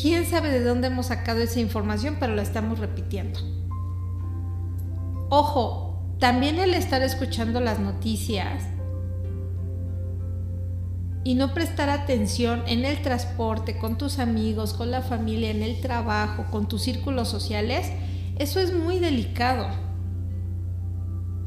¿Quién 0.00 0.26
sabe 0.26 0.50
de 0.50 0.64
dónde 0.64 0.88
hemos 0.88 1.06
sacado 1.06 1.40
esa 1.40 1.60
información, 1.60 2.16
pero 2.18 2.34
la 2.34 2.42
estamos 2.42 2.78
repitiendo? 2.78 3.38
Ojo, 5.28 6.02
también 6.18 6.58
el 6.58 6.74
estar 6.74 7.02
escuchando 7.02 7.60
las 7.60 7.78
noticias 7.78 8.64
y 11.24 11.34
no 11.34 11.54
prestar 11.54 11.88
atención 11.88 12.62
en 12.66 12.84
el 12.84 13.00
transporte, 13.00 13.78
con 13.78 13.96
tus 13.96 14.18
amigos, 14.18 14.74
con 14.74 14.90
la 14.90 15.00
familia, 15.00 15.50
en 15.50 15.62
el 15.62 15.80
trabajo, 15.80 16.44
con 16.50 16.68
tus 16.68 16.82
círculos 16.82 17.28
sociales, 17.28 17.90
eso 18.38 18.60
es 18.60 18.74
muy 18.74 18.98
delicado. 18.98 19.66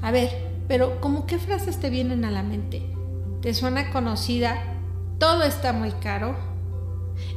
A 0.01 0.11
ver, 0.11 0.32
pero 0.67 0.99
¿cómo 0.99 1.28
qué 1.28 1.38
frases 1.38 1.80
te 1.80 1.91
vienen 1.91 2.25
a 2.25 2.32
la 2.32 2.41
mente? 2.41 2.82
¿Te 3.41 3.53
suena 3.53 3.91
conocida? 3.91 4.57
Todo 5.19 5.43
está 5.43 5.73
muy 5.73 5.91
caro. 5.91 6.36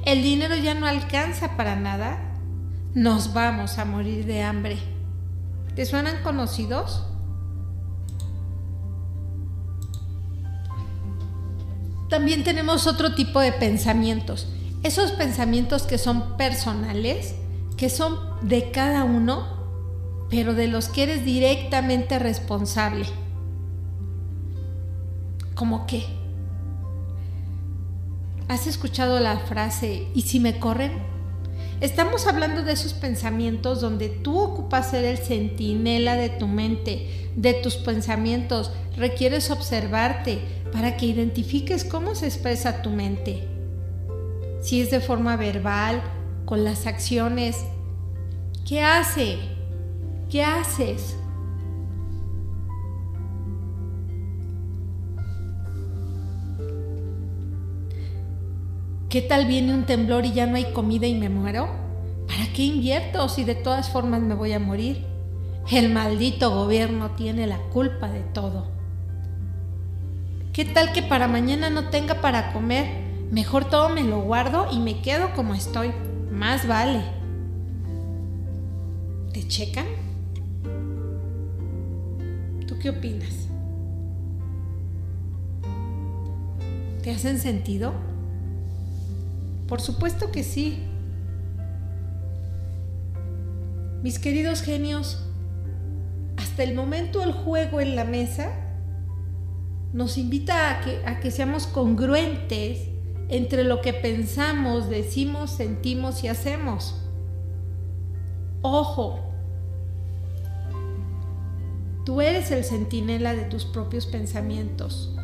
El 0.06 0.22
dinero 0.22 0.56
ya 0.56 0.74
no 0.74 0.86
alcanza 0.86 1.56
para 1.56 1.76
nada. 1.76 2.18
Nos 2.94 3.34
vamos 3.34 3.78
a 3.78 3.84
morir 3.84 4.24
de 4.24 4.42
hambre. 4.42 4.78
¿Te 5.74 5.84
suenan 5.84 6.22
conocidos? 6.22 7.09
También 12.10 12.42
tenemos 12.42 12.88
otro 12.88 13.14
tipo 13.14 13.40
de 13.40 13.52
pensamientos. 13.52 14.48
Esos 14.82 15.12
pensamientos 15.12 15.84
que 15.84 15.96
son 15.96 16.36
personales, 16.36 17.36
que 17.76 17.88
son 17.88 18.18
de 18.42 18.72
cada 18.72 19.04
uno, 19.04 20.26
pero 20.28 20.54
de 20.54 20.66
los 20.66 20.88
que 20.88 21.04
eres 21.04 21.24
directamente 21.24 22.18
responsable. 22.18 23.06
¿Cómo 25.54 25.86
qué? 25.86 26.04
¿Has 28.48 28.66
escuchado 28.66 29.20
la 29.20 29.38
frase, 29.38 30.08
¿y 30.12 30.22
si 30.22 30.40
me 30.40 30.58
corren? 30.58 31.09
Estamos 31.80 32.26
hablando 32.26 32.62
de 32.62 32.72
esos 32.72 32.92
pensamientos 32.92 33.80
donde 33.80 34.10
tú 34.10 34.38
ocupas 34.38 34.90
ser 34.90 35.04
el 35.04 35.16
centinela 35.16 36.14
de 36.14 36.28
tu 36.28 36.46
mente, 36.46 37.30
de 37.36 37.54
tus 37.54 37.76
pensamientos, 37.76 38.70
requieres 38.96 39.50
observarte, 39.50 40.40
para 40.72 40.96
que 40.96 41.06
identifiques 41.06 41.84
cómo 41.84 42.14
se 42.14 42.26
expresa 42.26 42.82
tu 42.82 42.90
mente. 42.90 43.48
Si 44.60 44.80
es 44.80 44.90
de 44.90 45.00
forma 45.00 45.36
verbal, 45.36 46.02
con 46.44 46.64
las 46.64 46.86
acciones. 46.86 47.56
¿Qué 48.68 48.82
hace? 48.82 49.38
¿Qué 50.28 50.42
haces? 50.42 51.16
¿Qué 59.10 59.22
tal 59.22 59.46
viene 59.46 59.74
un 59.74 59.86
temblor 59.86 60.24
y 60.24 60.30
ya 60.30 60.46
no 60.46 60.54
hay 60.54 60.66
comida 60.72 61.04
y 61.08 61.16
me 61.16 61.28
muero? 61.28 61.68
¿Para 62.28 62.44
qué 62.54 62.62
invierto 62.62 63.28
si 63.28 63.42
de 63.42 63.56
todas 63.56 63.90
formas 63.90 64.22
me 64.22 64.36
voy 64.36 64.52
a 64.52 64.60
morir? 64.60 65.04
El 65.68 65.92
maldito 65.92 66.54
gobierno 66.54 67.10
tiene 67.16 67.48
la 67.48 67.58
culpa 67.58 68.08
de 68.08 68.20
todo. 68.20 68.68
¿Qué 70.52 70.64
tal 70.64 70.92
que 70.92 71.02
para 71.02 71.26
mañana 71.26 71.70
no 71.70 71.90
tenga 71.90 72.20
para 72.20 72.52
comer? 72.52 72.86
Mejor 73.32 73.64
todo 73.64 73.88
me 73.88 74.04
lo 74.04 74.20
guardo 74.20 74.68
y 74.70 74.78
me 74.78 75.02
quedo 75.02 75.34
como 75.34 75.54
estoy. 75.54 75.90
Más 76.30 76.68
vale. 76.68 77.02
¿Te 79.32 79.42
checan? 79.48 79.86
¿Tú 82.64 82.78
qué 82.78 82.90
opinas? 82.90 83.48
¿Te 87.02 87.10
hacen 87.10 87.40
sentido? 87.40 88.09
Por 89.70 89.80
supuesto 89.80 90.30
que 90.30 90.42
sí. 90.42 90.80
Mis 94.02 94.18
queridos 94.18 94.60
genios, 94.60 95.24
hasta 96.36 96.64
el 96.64 96.74
momento 96.74 97.22
el 97.22 97.32
juego 97.32 97.80
en 97.80 97.96
la 97.96 98.04
mesa 98.04 98.50
nos 99.92 100.18
invita 100.18 100.70
a 100.70 100.80
que, 100.80 101.02
a 101.06 101.20
que 101.20 101.30
seamos 101.30 101.66
congruentes 101.66 102.88
entre 103.28 103.64
lo 103.64 103.80
que 103.80 103.94
pensamos, 103.94 104.90
decimos, 104.90 105.50
sentimos 105.52 106.24
y 106.24 106.28
hacemos. 106.28 107.00
Ojo, 108.62 109.30
Tú 112.04 112.20
eres 112.22 112.50
el 112.50 112.64
centinela 112.64 113.34
de 113.34 113.44
tus 113.44 113.64
propios 113.66 114.06
pensamientos, 114.06 115.14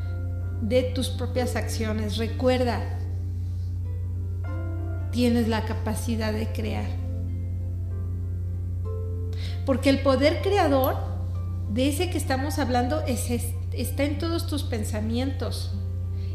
de 0.60 0.84
tus 0.84 1.08
propias 1.08 1.56
acciones. 1.56 2.16
Recuerda, 2.16 3.00
tienes 5.16 5.48
la 5.48 5.64
capacidad 5.64 6.30
de 6.30 6.52
crear. 6.52 6.84
Porque 9.64 9.88
el 9.88 10.00
poder 10.00 10.42
creador, 10.42 10.98
de 11.72 11.88
ese 11.88 12.10
que 12.10 12.18
estamos 12.18 12.58
hablando, 12.58 13.00
está 13.06 14.04
en 14.04 14.18
todos 14.18 14.46
tus 14.46 14.62
pensamientos 14.62 15.72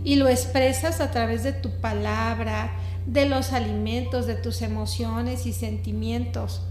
y 0.04 0.16
lo 0.16 0.28
expresas 0.28 1.00
a 1.00 1.12
través 1.12 1.44
de 1.44 1.54
tu 1.54 1.70
palabra, 1.80 2.72
de 3.06 3.28
los 3.28 3.54
alimentos, 3.54 4.26
de 4.26 4.34
tus 4.34 4.64
emociones 4.64 5.46
y 5.46 5.54
sentimientos. 5.54 6.64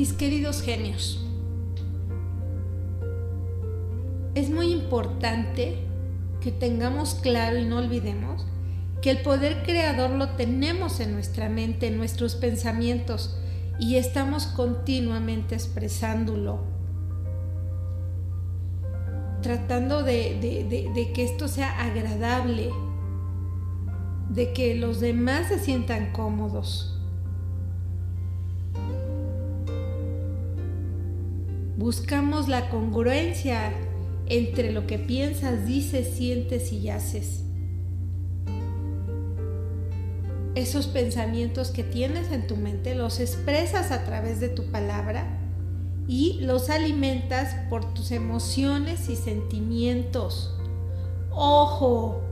Mis 0.00 0.14
queridos 0.14 0.62
genios, 0.62 1.22
es 4.34 4.48
muy 4.48 4.72
importante 4.72 5.76
que 6.40 6.50
tengamos 6.50 7.16
claro 7.16 7.58
y 7.58 7.66
no 7.66 7.76
olvidemos 7.76 8.46
que 9.02 9.10
el 9.10 9.20
poder 9.20 9.62
creador 9.62 10.12
lo 10.12 10.30
tenemos 10.36 11.00
en 11.00 11.12
nuestra 11.12 11.50
mente, 11.50 11.88
en 11.88 11.98
nuestros 11.98 12.34
pensamientos, 12.34 13.38
y 13.78 13.96
estamos 13.96 14.46
continuamente 14.46 15.54
expresándolo, 15.54 16.64
tratando 19.42 20.02
de, 20.02 21.10
que 21.14 21.24
esto 21.24 21.46
sea 21.46 21.78
agradable, 21.78 22.70
de 24.30 24.54
que 24.54 24.76
los 24.76 24.98
demás 25.00 25.48
se 25.48 25.58
sientan 25.58 26.10
cómodos. 26.14 26.99
Buscamos 31.80 32.46
la 32.46 32.68
congruencia 32.68 33.72
entre 34.26 34.70
lo 34.70 34.86
que 34.86 34.98
piensas, 34.98 35.66
dices, 35.66 36.14
sientes 36.14 36.74
y 36.74 36.90
haces. 36.90 37.44
esos 40.54 40.88
pensamientos 40.88 41.70
que 41.70 41.82
tienes 41.82 42.30
en 42.32 42.46
tu 42.46 42.56
mente 42.56 42.94
los 42.94 43.18
expresas 43.18 43.92
a 43.92 44.04
través 44.04 44.40
de 44.40 44.50
tu 44.50 44.70
palabra 44.70 45.38
y 46.06 46.40
los 46.42 46.68
alimentas 46.68 47.56
por 47.70 47.94
tus 47.94 48.10
emociones 48.10 49.08
y 49.08 49.16
sentimientos. 49.16 50.54
Ojo. 51.30 52.29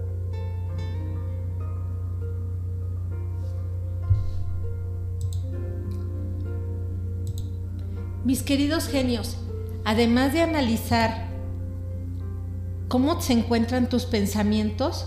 Mis 8.29 8.43
queridos 8.43 8.89
genios, 8.89 9.39
además 9.87 10.35
de 10.35 10.43
analizar 10.43 11.29
cómo 12.89 13.23
se 13.23 13.33
encuentran 13.33 13.89
tus 13.89 14.05
pensamientos, 14.05 15.07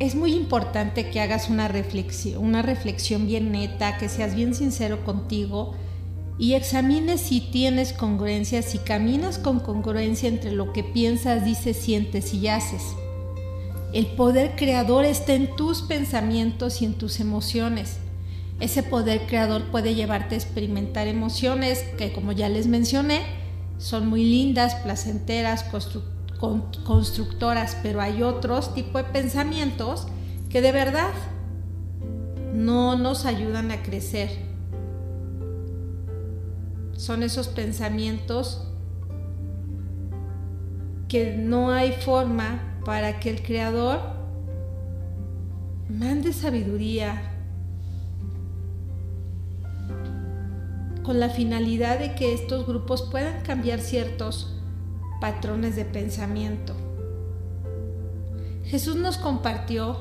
es 0.00 0.14
muy 0.14 0.32
importante 0.32 1.10
que 1.10 1.20
hagas 1.20 1.50
una 1.50 1.68
reflexión, 1.68 3.26
bien 3.26 3.52
neta, 3.52 3.98
que 3.98 4.08
seas 4.08 4.34
bien 4.34 4.54
sincero 4.54 5.04
contigo 5.04 5.74
y 6.38 6.54
examines 6.54 7.20
si 7.20 7.42
tienes 7.42 7.92
congruencia, 7.92 8.62
si 8.62 8.78
caminas 8.78 9.36
con 9.36 9.60
congruencia 9.60 10.30
entre 10.30 10.50
lo 10.50 10.72
que 10.72 10.82
piensas, 10.82 11.44
dices, 11.44 11.76
sientes 11.76 12.32
y 12.32 12.48
haces. 12.48 12.94
El 13.92 14.06
poder 14.06 14.56
creador 14.56 15.04
está 15.04 15.34
en 15.34 15.54
tus 15.56 15.82
pensamientos 15.82 16.80
y 16.80 16.86
en 16.86 16.94
tus 16.94 17.20
emociones. 17.20 17.98
Ese 18.60 18.82
poder 18.82 19.26
creador 19.26 19.64
puede 19.70 19.94
llevarte 19.94 20.36
a 20.36 20.38
experimentar 20.38 21.08
emociones 21.08 21.82
que, 21.98 22.12
como 22.12 22.32
ya 22.32 22.48
les 22.48 22.66
mencioné, 22.66 23.22
son 23.78 24.08
muy 24.08 24.24
lindas, 24.24 24.76
placenteras, 24.76 25.64
constructoras, 26.84 27.76
pero 27.82 28.00
hay 28.00 28.22
otros 28.22 28.72
tipos 28.74 29.04
de 29.04 29.10
pensamientos 29.10 30.06
que 30.48 30.60
de 30.60 30.72
verdad 30.72 31.12
no 32.52 32.96
nos 32.96 33.26
ayudan 33.26 33.72
a 33.72 33.82
crecer. 33.82 34.30
Son 36.96 37.24
esos 37.24 37.48
pensamientos 37.48 38.68
que 41.08 41.36
no 41.36 41.72
hay 41.72 41.92
forma 41.92 42.78
para 42.84 43.18
que 43.18 43.30
el 43.30 43.42
creador 43.42 44.00
mande 45.88 46.32
sabiduría 46.32 47.33
con 51.04 51.20
la 51.20 51.28
finalidad 51.28 52.00
de 52.00 52.14
que 52.14 52.32
estos 52.32 52.66
grupos 52.66 53.02
puedan 53.02 53.42
cambiar 53.42 53.78
ciertos 53.78 54.56
patrones 55.20 55.76
de 55.76 55.84
pensamiento. 55.84 56.74
Jesús 58.64 58.96
nos 58.96 59.18
compartió 59.18 59.98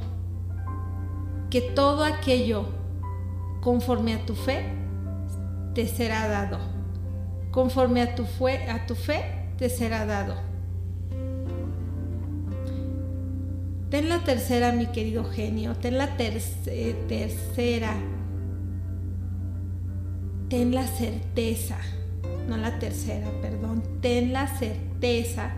que 1.49 1.61
todo 1.61 2.05
aquello 2.05 2.65
conforme 3.61 4.13
a 4.13 4.25
tu 4.25 4.33
fe 4.33 4.63
te 5.75 5.87
será 5.87 6.27
dado. 6.27 6.57
Conforme 7.51 8.01
a 8.01 8.15
tu, 8.15 8.23
fe, 8.23 8.69
a 8.69 8.85
tu 8.87 8.95
fe 8.95 9.51
te 9.57 9.69
será 9.69 10.05
dado. 10.05 10.35
Ten 13.89 14.09
la 14.09 14.23
tercera, 14.23 14.71
mi 14.71 14.87
querido 14.87 15.25
genio, 15.25 15.75
ten 15.75 15.97
la 15.97 16.15
tercera. 16.17 17.93
Ten 20.53 20.75
la 20.75 20.85
certeza, 20.85 21.79
no 22.47 22.57
la 22.57 22.77
tercera, 22.77 23.27
perdón, 23.41 23.81
ten 24.01 24.33
la 24.33 24.45
certeza 24.59 25.49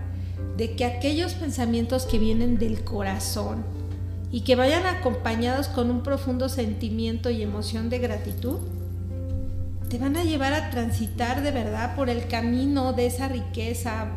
de 0.55 0.77
que 0.77 0.85
aquellos 0.85 1.33
pensamientos 1.33 2.05
que 2.05 2.17
vienen 2.17 2.57
del 2.57 2.85
corazón 2.85 3.65
y 4.31 4.45
que 4.45 4.55
vayan 4.55 4.85
acompañados 4.85 5.67
con 5.67 5.91
un 5.91 6.01
profundo 6.01 6.47
sentimiento 6.47 7.29
y 7.29 7.41
emoción 7.41 7.89
de 7.89 7.99
gratitud, 7.99 8.59
te 9.89 9.97
van 9.97 10.15
a 10.15 10.23
llevar 10.23 10.53
a 10.53 10.69
transitar 10.69 11.43
de 11.43 11.51
verdad 11.51 11.97
por 11.97 12.09
el 12.09 12.29
camino 12.29 12.93
de 12.93 13.07
esa 13.07 13.27
riqueza, 13.27 14.07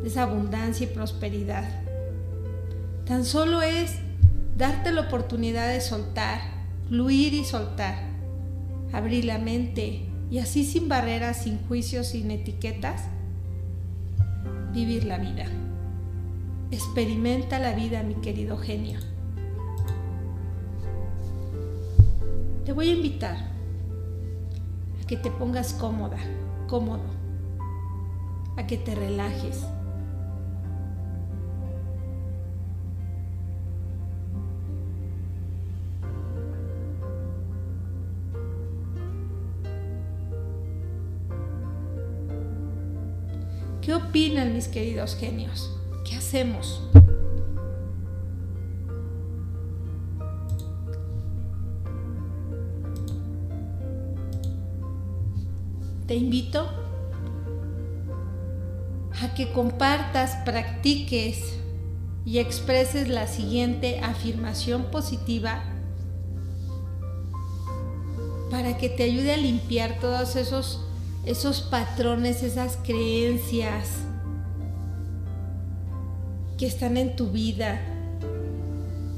de 0.00 0.06
esa 0.06 0.22
abundancia 0.22 0.84
y 0.84 0.94
prosperidad. 0.94 1.68
Tan 3.06 3.24
solo 3.24 3.60
es 3.60 3.96
darte 4.56 4.92
la 4.92 5.00
oportunidad 5.00 5.66
de 5.66 5.80
soltar, 5.80 6.38
fluir 6.88 7.34
y 7.34 7.44
soltar, 7.44 7.96
abrir 8.92 9.24
la 9.24 9.38
mente 9.38 10.04
y 10.30 10.38
así 10.38 10.64
sin 10.64 10.88
barreras, 10.88 11.42
sin 11.42 11.58
juicios, 11.66 12.08
sin 12.08 12.30
etiquetas, 12.30 13.02
vivir 14.72 15.04
la 15.04 15.18
vida. 15.18 15.46
Experimenta 16.70 17.58
la 17.58 17.72
vida, 17.72 18.02
mi 18.02 18.14
querido 18.16 18.58
genio. 18.58 19.00
Te 22.64 22.72
voy 22.72 22.90
a 22.90 22.92
invitar 22.92 23.36
a 25.02 25.06
que 25.06 25.16
te 25.16 25.30
pongas 25.30 25.72
cómoda, 25.72 26.18
cómodo, 26.68 27.04
a 28.58 28.66
que 28.66 28.76
te 28.76 28.94
relajes. 28.94 29.64
Opinan 44.08 44.54
mis 44.54 44.68
queridos 44.68 45.16
genios? 45.16 45.70
¿Qué 46.04 46.16
hacemos? 46.16 46.80
Te 56.06 56.14
invito 56.14 56.70
a 59.22 59.34
que 59.34 59.52
compartas, 59.52 60.36
practiques 60.44 61.58
y 62.24 62.38
expreses 62.38 63.08
la 63.08 63.26
siguiente 63.26 64.00
afirmación 64.00 64.84
positiva 64.84 65.62
para 68.50 68.78
que 68.78 68.88
te 68.88 69.02
ayude 69.02 69.34
a 69.34 69.36
limpiar 69.36 69.98
todos 70.00 70.36
esos 70.36 70.87
esos 71.28 71.60
patrones, 71.60 72.42
esas 72.42 72.78
creencias 72.82 73.90
que 76.56 76.66
están 76.66 76.96
en 76.96 77.16
tu 77.16 77.30
vida 77.30 77.80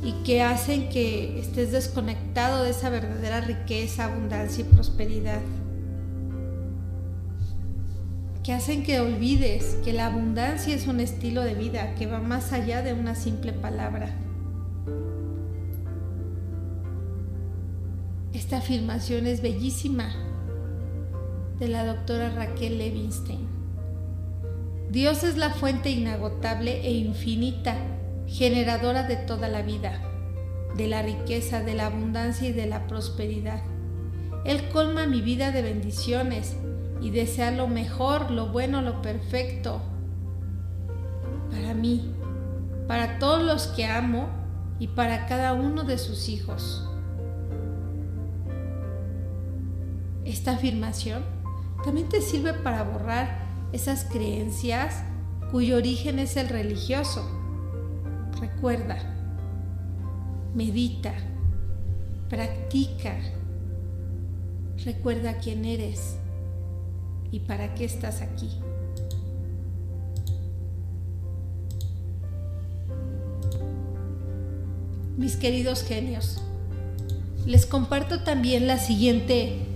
y 0.03 0.13
que 0.25 0.43
hacen 0.43 0.89
que 0.89 1.39
estés 1.39 1.71
desconectado 1.71 2.65
de 2.65 2.71
esa 2.71 2.91
verdadera 2.91 3.41
riqueza, 3.43 4.07
abundancia 4.07 4.63
y 4.63 4.75
prosperidad. 4.75 5.41
que 8.43 8.55
hacen 8.55 8.83
que 8.83 9.01
olvides 9.01 9.77
que 9.85 9.93
la 9.93 10.07
abundancia 10.07 10.75
es 10.75 10.87
un 10.87 10.99
estilo 10.99 11.43
de 11.43 11.55
vida 11.55 11.95
que 11.95 12.07
va 12.07 12.21
más 12.21 12.55
allá 12.55 12.81
de 12.81 12.95
una 12.95 13.15
simple 13.15 13.53
palabra. 13.53 14.09
Esta 18.33 18.57
afirmación 18.57 19.27
es 19.27 19.43
bellísima 19.43 20.30
de 21.61 21.69
la 21.69 21.85
doctora 21.85 22.31
Raquel 22.31 22.79
Levinstein. 22.79 23.47
Dios 24.91 25.23
es 25.23 25.37
la 25.37 25.51
fuente 25.51 25.91
inagotable 25.91 26.81
e 26.85 26.91
infinita, 26.91 27.77
generadora 28.27 29.03
de 29.03 29.17
toda 29.17 29.47
la 29.47 29.61
vida, 29.61 30.01
de 30.77 30.89
la 30.89 31.03
riqueza, 31.03 31.63
de 31.63 31.75
la 31.75 31.87
abundancia 31.87 32.49
y 32.49 32.53
de 32.53 32.65
la 32.67 32.87
prosperidad. 32.87 33.63
Él 34.47 34.71
colma 34.71 35.07
mi 35.07 35.21
vida 35.21 35.53
de 35.53 35.61
bendiciones 35.61 36.57
y 37.03 37.11
desea 37.11 37.51
lo 37.51 37.69
mejor, 37.69 38.31
lo 38.31 38.49
bueno, 38.49 38.81
lo 38.81 39.03
perfecto 39.03 39.83
para 41.51 41.75
mí, 41.75 42.11
para 42.89 43.19
todos 43.19 43.43
los 43.43 43.67
que 43.67 43.85
amo 43.85 44.31
y 44.79 44.89
para 44.89 45.27
cada 45.27 45.53
uno 45.53 45.85
de 45.85 45.99
sus 45.99 46.31
hijos. 46.31 46.89
Esta 50.25 50.53
afirmación 50.53 51.40
también 51.83 52.09
te 52.09 52.21
sirve 52.21 52.55
para 52.55 52.83
borrar 52.83 53.47
esas 53.73 54.05
creencias 54.05 55.03
cuyo 55.51 55.77
origen 55.77 56.19
es 56.19 56.37
el 56.37 56.49
religioso. 56.49 57.29
Recuerda, 58.41 58.99
medita, 60.55 61.13
practica, 62.29 63.17
recuerda 64.85 65.39
quién 65.39 65.65
eres 65.65 66.17
y 67.31 67.41
para 67.41 67.75
qué 67.75 67.85
estás 67.85 68.23
aquí. 68.23 68.51
Mis 75.17 75.37
queridos 75.37 75.83
genios, 75.83 76.41
les 77.45 77.67
comparto 77.67 78.23
también 78.23 78.67
la 78.67 78.79
siguiente 78.79 79.70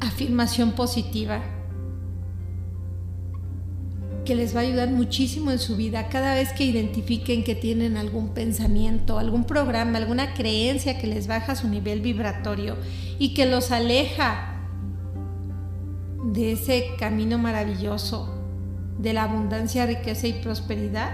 afirmación 0.00 0.72
positiva 0.72 1.42
que 4.24 4.34
les 4.34 4.54
va 4.54 4.60
a 4.60 4.62
ayudar 4.62 4.90
muchísimo 4.90 5.50
en 5.50 5.58
su 5.58 5.74
vida 5.74 6.08
cada 6.08 6.34
vez 6.34 6.52
que 6.52 6.64
identifiquen 6.64 7.44
que 7.44 7.54
tienen 7.54 7.96
algún 7.96 8.34
pensamiento, 8.34 9.18
algún 9.18 9.44
programa, 9.44 9.96
alguna 9.96 10.34
creencia 10.34 10.98
que 10.98 11.06
les 11.06 11.26
baja 11.26 11.56
su 11.56 11.66
nivel 11.66 12.02
vibratorio 12.02 12.76
y 13.18 13.32
que 13.32 13.46
los 13.46 13.70
aleja 13.70 14.54
de 16.24 16.52
ese 16.52 16.90
camino 16.98 17.38
maravilloso 17.38 18.34
de 18.98 19.14
la 19.14 19.22
abundancia, 19.22 19.86
riqueza 19.86 20.26
y 20.26 20.34
prosperidad, 20.34 21.10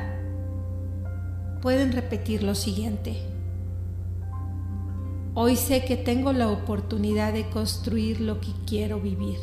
pueden 1.63 1.93
repetir 1.93 2.43
lo 2.43 2.57
siguiente. 2.57 3.34
Hoy 5.37 5.57
sé 5.57 5.85
que 5.85 5.97
tengo 5.97 6.33
la 6.33 6.49
oportunidad 6.49 7.33
de 7.33 7.49
construir 7.49 8.21
lo 8.21 8.41
que 8.41 8.53
quiero 8.67 9.01
vivir. 9.01 9.39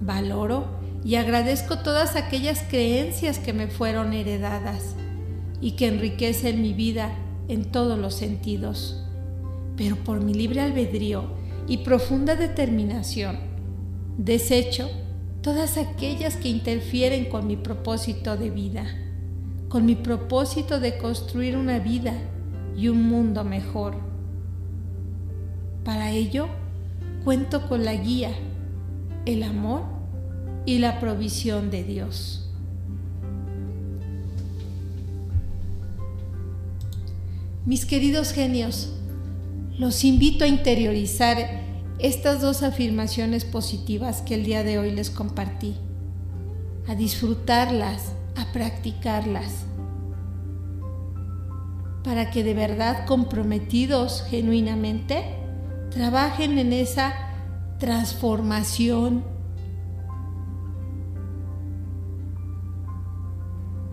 Valoro 0.00 0.64
y 1.04 1.14
agradezco 1.14 1.78
todas 1.78 2.16
aquellas 2.16 2.64
creencias 2.68 3.38
que 3.38 3.52
me 3.52 3.68
fueron 3.68 4.12
heredadas 4.12 4.96
y 5.60 5.72
que 5.72 5.86
enriquecen 5.86 6.60
mi 6.60 6.72
vida 6.72 7.12
en 7.46 7.70
todos 7.70 8.00
los 8.00 8.14
sentidos. 8.14 9.04
Pero 9.76 9.94
por 9.94 10.20
mi 10.20 10.34
libre 10.34 10.60
albedrío 10.60 11.24
y 11.68 11.78
profunda 11.78 12.34
determinación, 12.34 13.50
Desecho 14.18 14.90
todas 15.40 15.78
aquellas 15.78 16.36
que 16.36 16.48
interfieren 16.48 17.26
con 17.26 17.46
mi 17.46 17.56
propósito 17.56 18.36
de 18.36 18.50
vida, 18.50 18.84
con 19.68 19.86
mi 19.86 19.94
propósito 19.94 20.80
de 20.80 20.98
construir 20.98 21.56
una 21.56 21.78
vida 21.78 22.12
y 22.76 22.88
un 22.88 23.04
mundo 23.04 23.44
mejor. 23.44 24.09
Para 25.90 26.12
ello, 26.12 26.46
cuento 27.24 27.68
con 27.68 27.84
la 27.84 27.94
guía, 27.94 28.30
el 29.26 29.42
amor 29.42 29.82
y 30.64 30.78
la 30.78 31.00
provisión 31.00 31.72
de 31.72 31.82
Dios. 31.82 32.48
Mis 37.66 37.86
queridos 37.86 38.30
genios, 38.30 38.92
los 39.80 40.04
invito 40.04 40.44
a 40.44 40.46
interiorizar 40.46 41.38
estas 41.98 42.40
dos 42.40 42.62
afirmaciones 42.62 43.44
positivas 43.44 44.22
que 44.22 44.36
el 44.36 44.44
día 44.44 44.62
de 44.62 44.78
hoy 44.78 44.92
les 44.92 45.10
compartí, 45.10 45.74
a 46.86 46.94
disfrutarlas, 46.94 48.12
a 48.36 48.52
practicarlas, 48.52 49.64
para 52.04 52.30
que 52.30 52.44
de 52.44 52.54
verdad 52.54 53.06
comprometidos 53.06 54.22
genuinamente 54.30 55.39
trabajen 55.90 56.58
en 56.58 56.72
esa 56.72 57.12
transformación, 57.78 59.24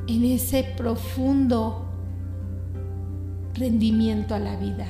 en 0.07 0.25
ese 0.25 0.63
profundo 0.77 1.85
rendimiento 3.53 4.35
a 4.35 4.39
la 4.39 4.55
vida, 4.55 4.87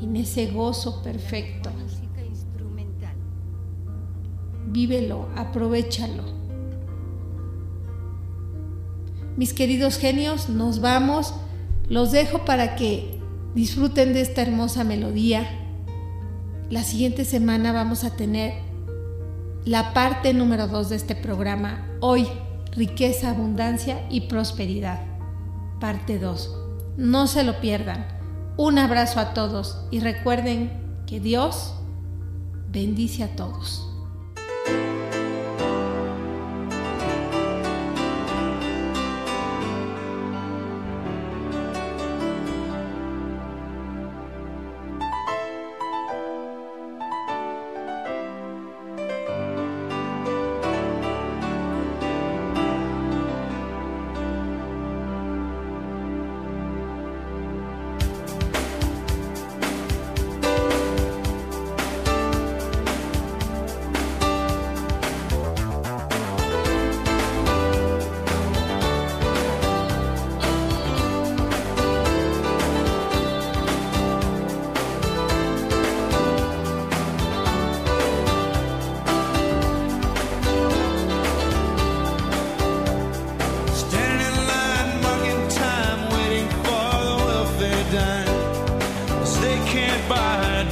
en 0.00 0.16
ese 0.16 0.46
gozo 0.46 1.02
perfecto 1.02 1.70
vívelo, 4.76 5.28
aprovechalo. 5.36 6.24
Mis 9.36 9.52
queridos 9.52 9.98
genios, 9.98 10.48
nos 10.48 10.80
vamos. 10.80 11.34
Los 11.88 12.12
dejo 12.12 12.44
para 12.44 12.76
que 12.76 13.20
disfruten 13.54 14.12
de 14.12 14.20
esta 14.20 14.42
hermosa 14.42 14.84
melodía. 14.84 15.46
La 16.68 16.82
siguiente 16.82 17.24
semana 17.24 17.72
vamos 17.72 18.02
a 18.02 18.16
tener 18.16 18.54
la 19.64 19.94
parte 19.94 20.34
número 20.34 20.66
2 20.66 20.88
de 20.88 20.96
este 20.96 21.14
programa. 21.14 21.86
Hoy, 22.00 22.26
riqueza, 22.72 23.30
abundancia 23.30 24.04
y 24.10 24.22
prosperidad. 24.22 25.00
Parte 25.78 26.18
2. 26.18 26.56
No 26.96 27.28
se 27.28 27.44
lo 27.44 27.60
pierdan. 27.60 28.04
Un 28.56 28.78
abrazo 28.78 29.20
a 29.20 29.32
todos 29.32 29.86
y 29.92 30.00
recuerden 30.00 30.72
que 31.06 31.20
Dios 31.20 31.72
bendice 32.72 33.22
a 33.22 33.36
todos. 33.36 33.88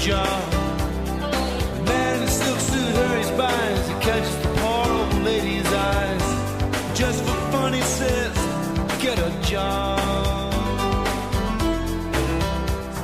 job. 0.04 0.52
The 1.76 1.82
man 1.88 2.16
in 2.16 2.20
the 2.26 2.30
silk 2.30 2.60
suit 2.60 2.94
hurries 2.96 3.30
by 3.40 3.50
as 3.50 3.88
he 3.88 3.94
catches 4.06 4.36
the 4.42 4.48
poor 4.60 4.86
old 4.98 5.14
lady's 5.24 5.72
eyes. 5.72 6.26
Just 6.94 7.24
for 7.24 7.38
fun, 7.52 7.72
he 7.72 7.80
says, 7.80 8.34
Get 9.00 9.18
a 9.18 9.30
job. 9.40 10.52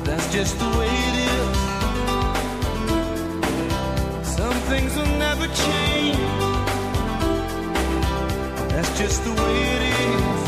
That's 0.05 0.27
just 0.31 0.59
the 0.59 0.69
way 0.77 0.91
it 1.09 1.15
is. 1.31 1.57
Some 4.37 4.57
things 4.69 4.95
will 4.95 5.13
never 5.27 5.47
change. 5.65 6.19
That's 8.73 8.91
just 8.99 9.23
the 9.23 9.33
way 9.41 9.55
it 9.75 9.83
is. 10.05 10.41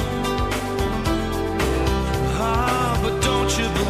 Ah, 2.38 2.99
but 3.01 3.14
don't 3.24 3.51
you 3.58 3.83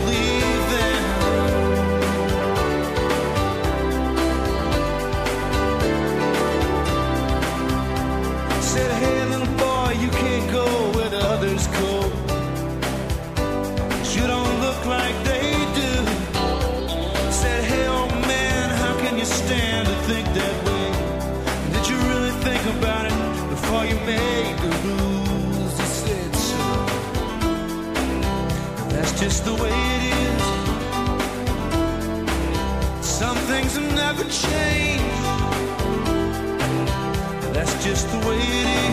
That's 37.54 37.84
just 37.84 38.10
the 38.10 38.18
way 38.28 38.38
it 38.38 38.88
is. 38.88 38.93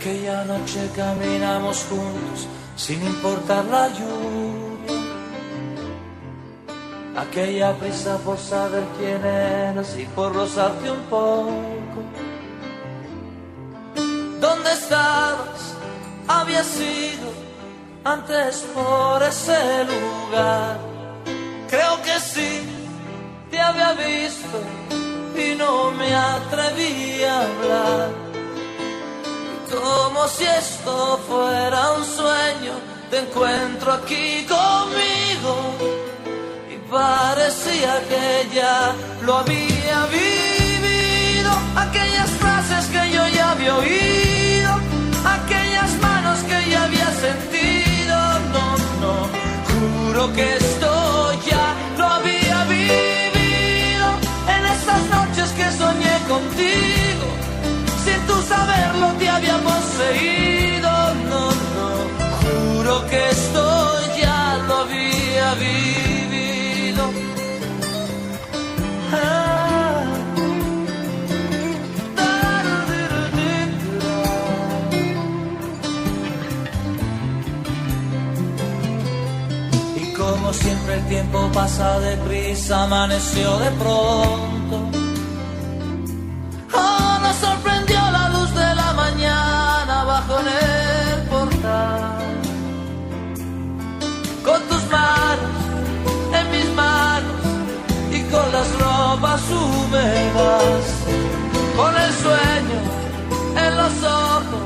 Aquella 0.00 0.44
noche 0.44 0.90
caminamos 0.96 1.84
juntos 1.90 2.48
sin 2.74 3.02
importar 3.04 3.66
la 3.66 3.88
lluvia. 3.88 4.96
Aquella 7.16 7.76
prisa 7.76 8.16
por 8.24 8.38
saber 8.38 8.82
quién 8.96 9.22
eras 9.22 9.94
y 9.98 10.06
por 10.06 10.34
rozarte 10.34 10.90
un 10.90 11.02
poco. 11.10 12.00
¿Dónde 14.40 14.72
estabas? 14.72 15.74
Había 16.28 16.64
sido 16.64 17.28
antes 18.02 18.64
por 18.72 19.22
ese 19.22 19.84
lugar. 19.84 20.78
Creo 21.68 22.00
que 22.02 22.18
sí, 22.20 22.62
te 23.50 23.60
había 23.60 23.92
visto 23.92 24.58
y 25.36 25.56
no 25.56 25.90
me 25.90 26.14
atreví 26.14 27.22
a 27.22 27.42
hablar. 27.42 28.29
Como 29.70 30.26
si 30.26 30.44
esto 30.44 31.20
fuera 31.28 31.92
un 31.92 32.04
sueño, 32.04 32.72
te 33.08 33.20
encuentro 33.20 33.92
aquí 33.92 34.44
conmigo. 34.48 35.54
Y 36.68 36.76
parecía 36.90 38.02
que 38.08 38.48
ya 38.52 38.92
lo 39.22 39.38
había 39.38 40.06
vivido. 40.06 41.52
Aquellas 41.76 42.30
frases 42.30 42.86
que 42.86 43.12
yo 43.12 43.28
ya 43.28 43.52
había 43.52 43.76
oído, 43.76 44.72
aquellas 45.24 45.92
manos 46.02 46.40
que 46.40 46.70
ya 46.70 46.84
había 46.84 47.10
sentido. 47.26 48.16
No, 48.54 48.66
no, 49.02 49.14
juro 49.70 50.32
que 50.32 50.56
esto 50.56 51.32
ya 51.48 51.74
lo 51.96 52.06
había 52.06 52.64
vivido. 52.64 54.06
En 54.48 54.66
esas 54.66 55.02
noches 55.16 55.50
que 55.52 55.70
soñé 55.78 56.18
contigo 56.28 56.99
saberlo 58.70 59.08
te 59.18 59.28
había 59.28 59.56
poseído. 59.58 60.90
No, 61.30 61.42
no, 61.76 61.88
juro 62.40 63.06
que 63.08 63.30
esto 63.30 63.64
ya 64.20 64.58
lo 64.66 64.74
había 64.84 65.54
vivido. 65.54 67.04
Ah. 69.12 70.04
Y 79.96 80.12
como 80.14 80.52
siempre 80.52 80.94
el 80.94 81.04
tiempo 81.08 81.50
pasa 81.52 81.98
deprisa, 82.00 82.84
amaneció 82.84 83.58
de 83.58 83.70
pronto. 83.82 84.76
Oh, 86.72 87.18
nos 87.22 87.36
sorprendió 87.36 88.00
la 88.12 88.19
Con 101.76 101.94
el 101.96 102.12
sueño 102.12 102.78
en 103.56 103.76
los 103.76 103.94
ojos, 104.02 104.62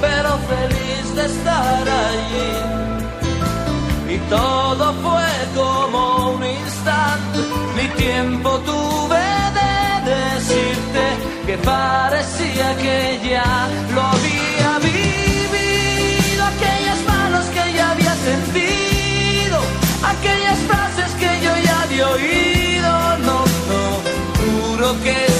pero 0.00 0.30
feliz 0.50 1.14
de 1.14 1.24
estar 1.26 1.88
allí. 1.88 2.52
Y 4.14 4.18
todo 4.28 4.92
fue 5.04 5.32
como 5.54 6.34
un 6.34 6.44
instante, 6.44 7.38
ni 7.76 7.86
tiempo 8.04 8.50
tuve 8.70 9.26
de 9.58 10.10
decirte 10.14 11.04
que 11.46 11.58
parecía 11.58 12.76
que 12.76 13.20
ya 13.30 13.68
lo 13.94 14.02
había 14.02 14.78
vivido. 14.80 16.44
Aquellas 16.54 17.00
manos 17.06 17.44
que 17.54 17.72
ya 17.72 17.92
había 17.92 18.14
sentido, 18.16 19.58
aquellas 20.12 20.58
frases 20.68 21.10
que 21.20 21.30
yo 21.44 21.52
ya 21.64 21.82
había 21.82 22.08
oído. 22.08 22.63
Juro 24.94 25.02
que 25.02 25.33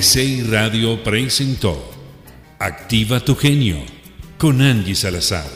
GCI 0.00 0.44
Radio 0.44 1.04
presentó 1.04 1.92
Activa 2.58 3.20
tu 3.20 3.36
genio 3.36 3.76
con 4.38 4.62
Angie 4.62 4.94
Salazar. 4.94 5.46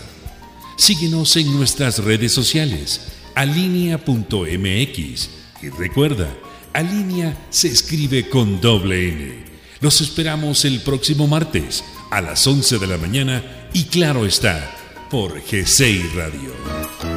Síguenos 0.76 1.34
en 1.36 1.50
nuestras 1.56 2.04
redes 2.04 2.32
sociales, 2.32 3.12
alinea.mx. 3.34 5.30
Y 5.62 5.68
recuerda, 5.78 6.28
Alinea 6.74 7.46
se 7.48 7.68
escribe 7.68 8.28
con 8.28 8.60
doble 8.60 9.08
N. 9.08 9.44
Los 9.80 10.02
esperamos 10.02 10.66
el 10.66 10.80
próximo 10.82 11.26
martes 11.26 11.82
a 12.10 12.20
las 12.20 12.46
11 12.46 12.78
de 12.78 12.86
la 12.86 12.98
mañana 12.98 13.42
y 13.72 13.84
claro 13.84 14.26
está, 14.26 14.70
por 15.10 15.42
G6 15.42 16.12
Radio. 16.12 17.13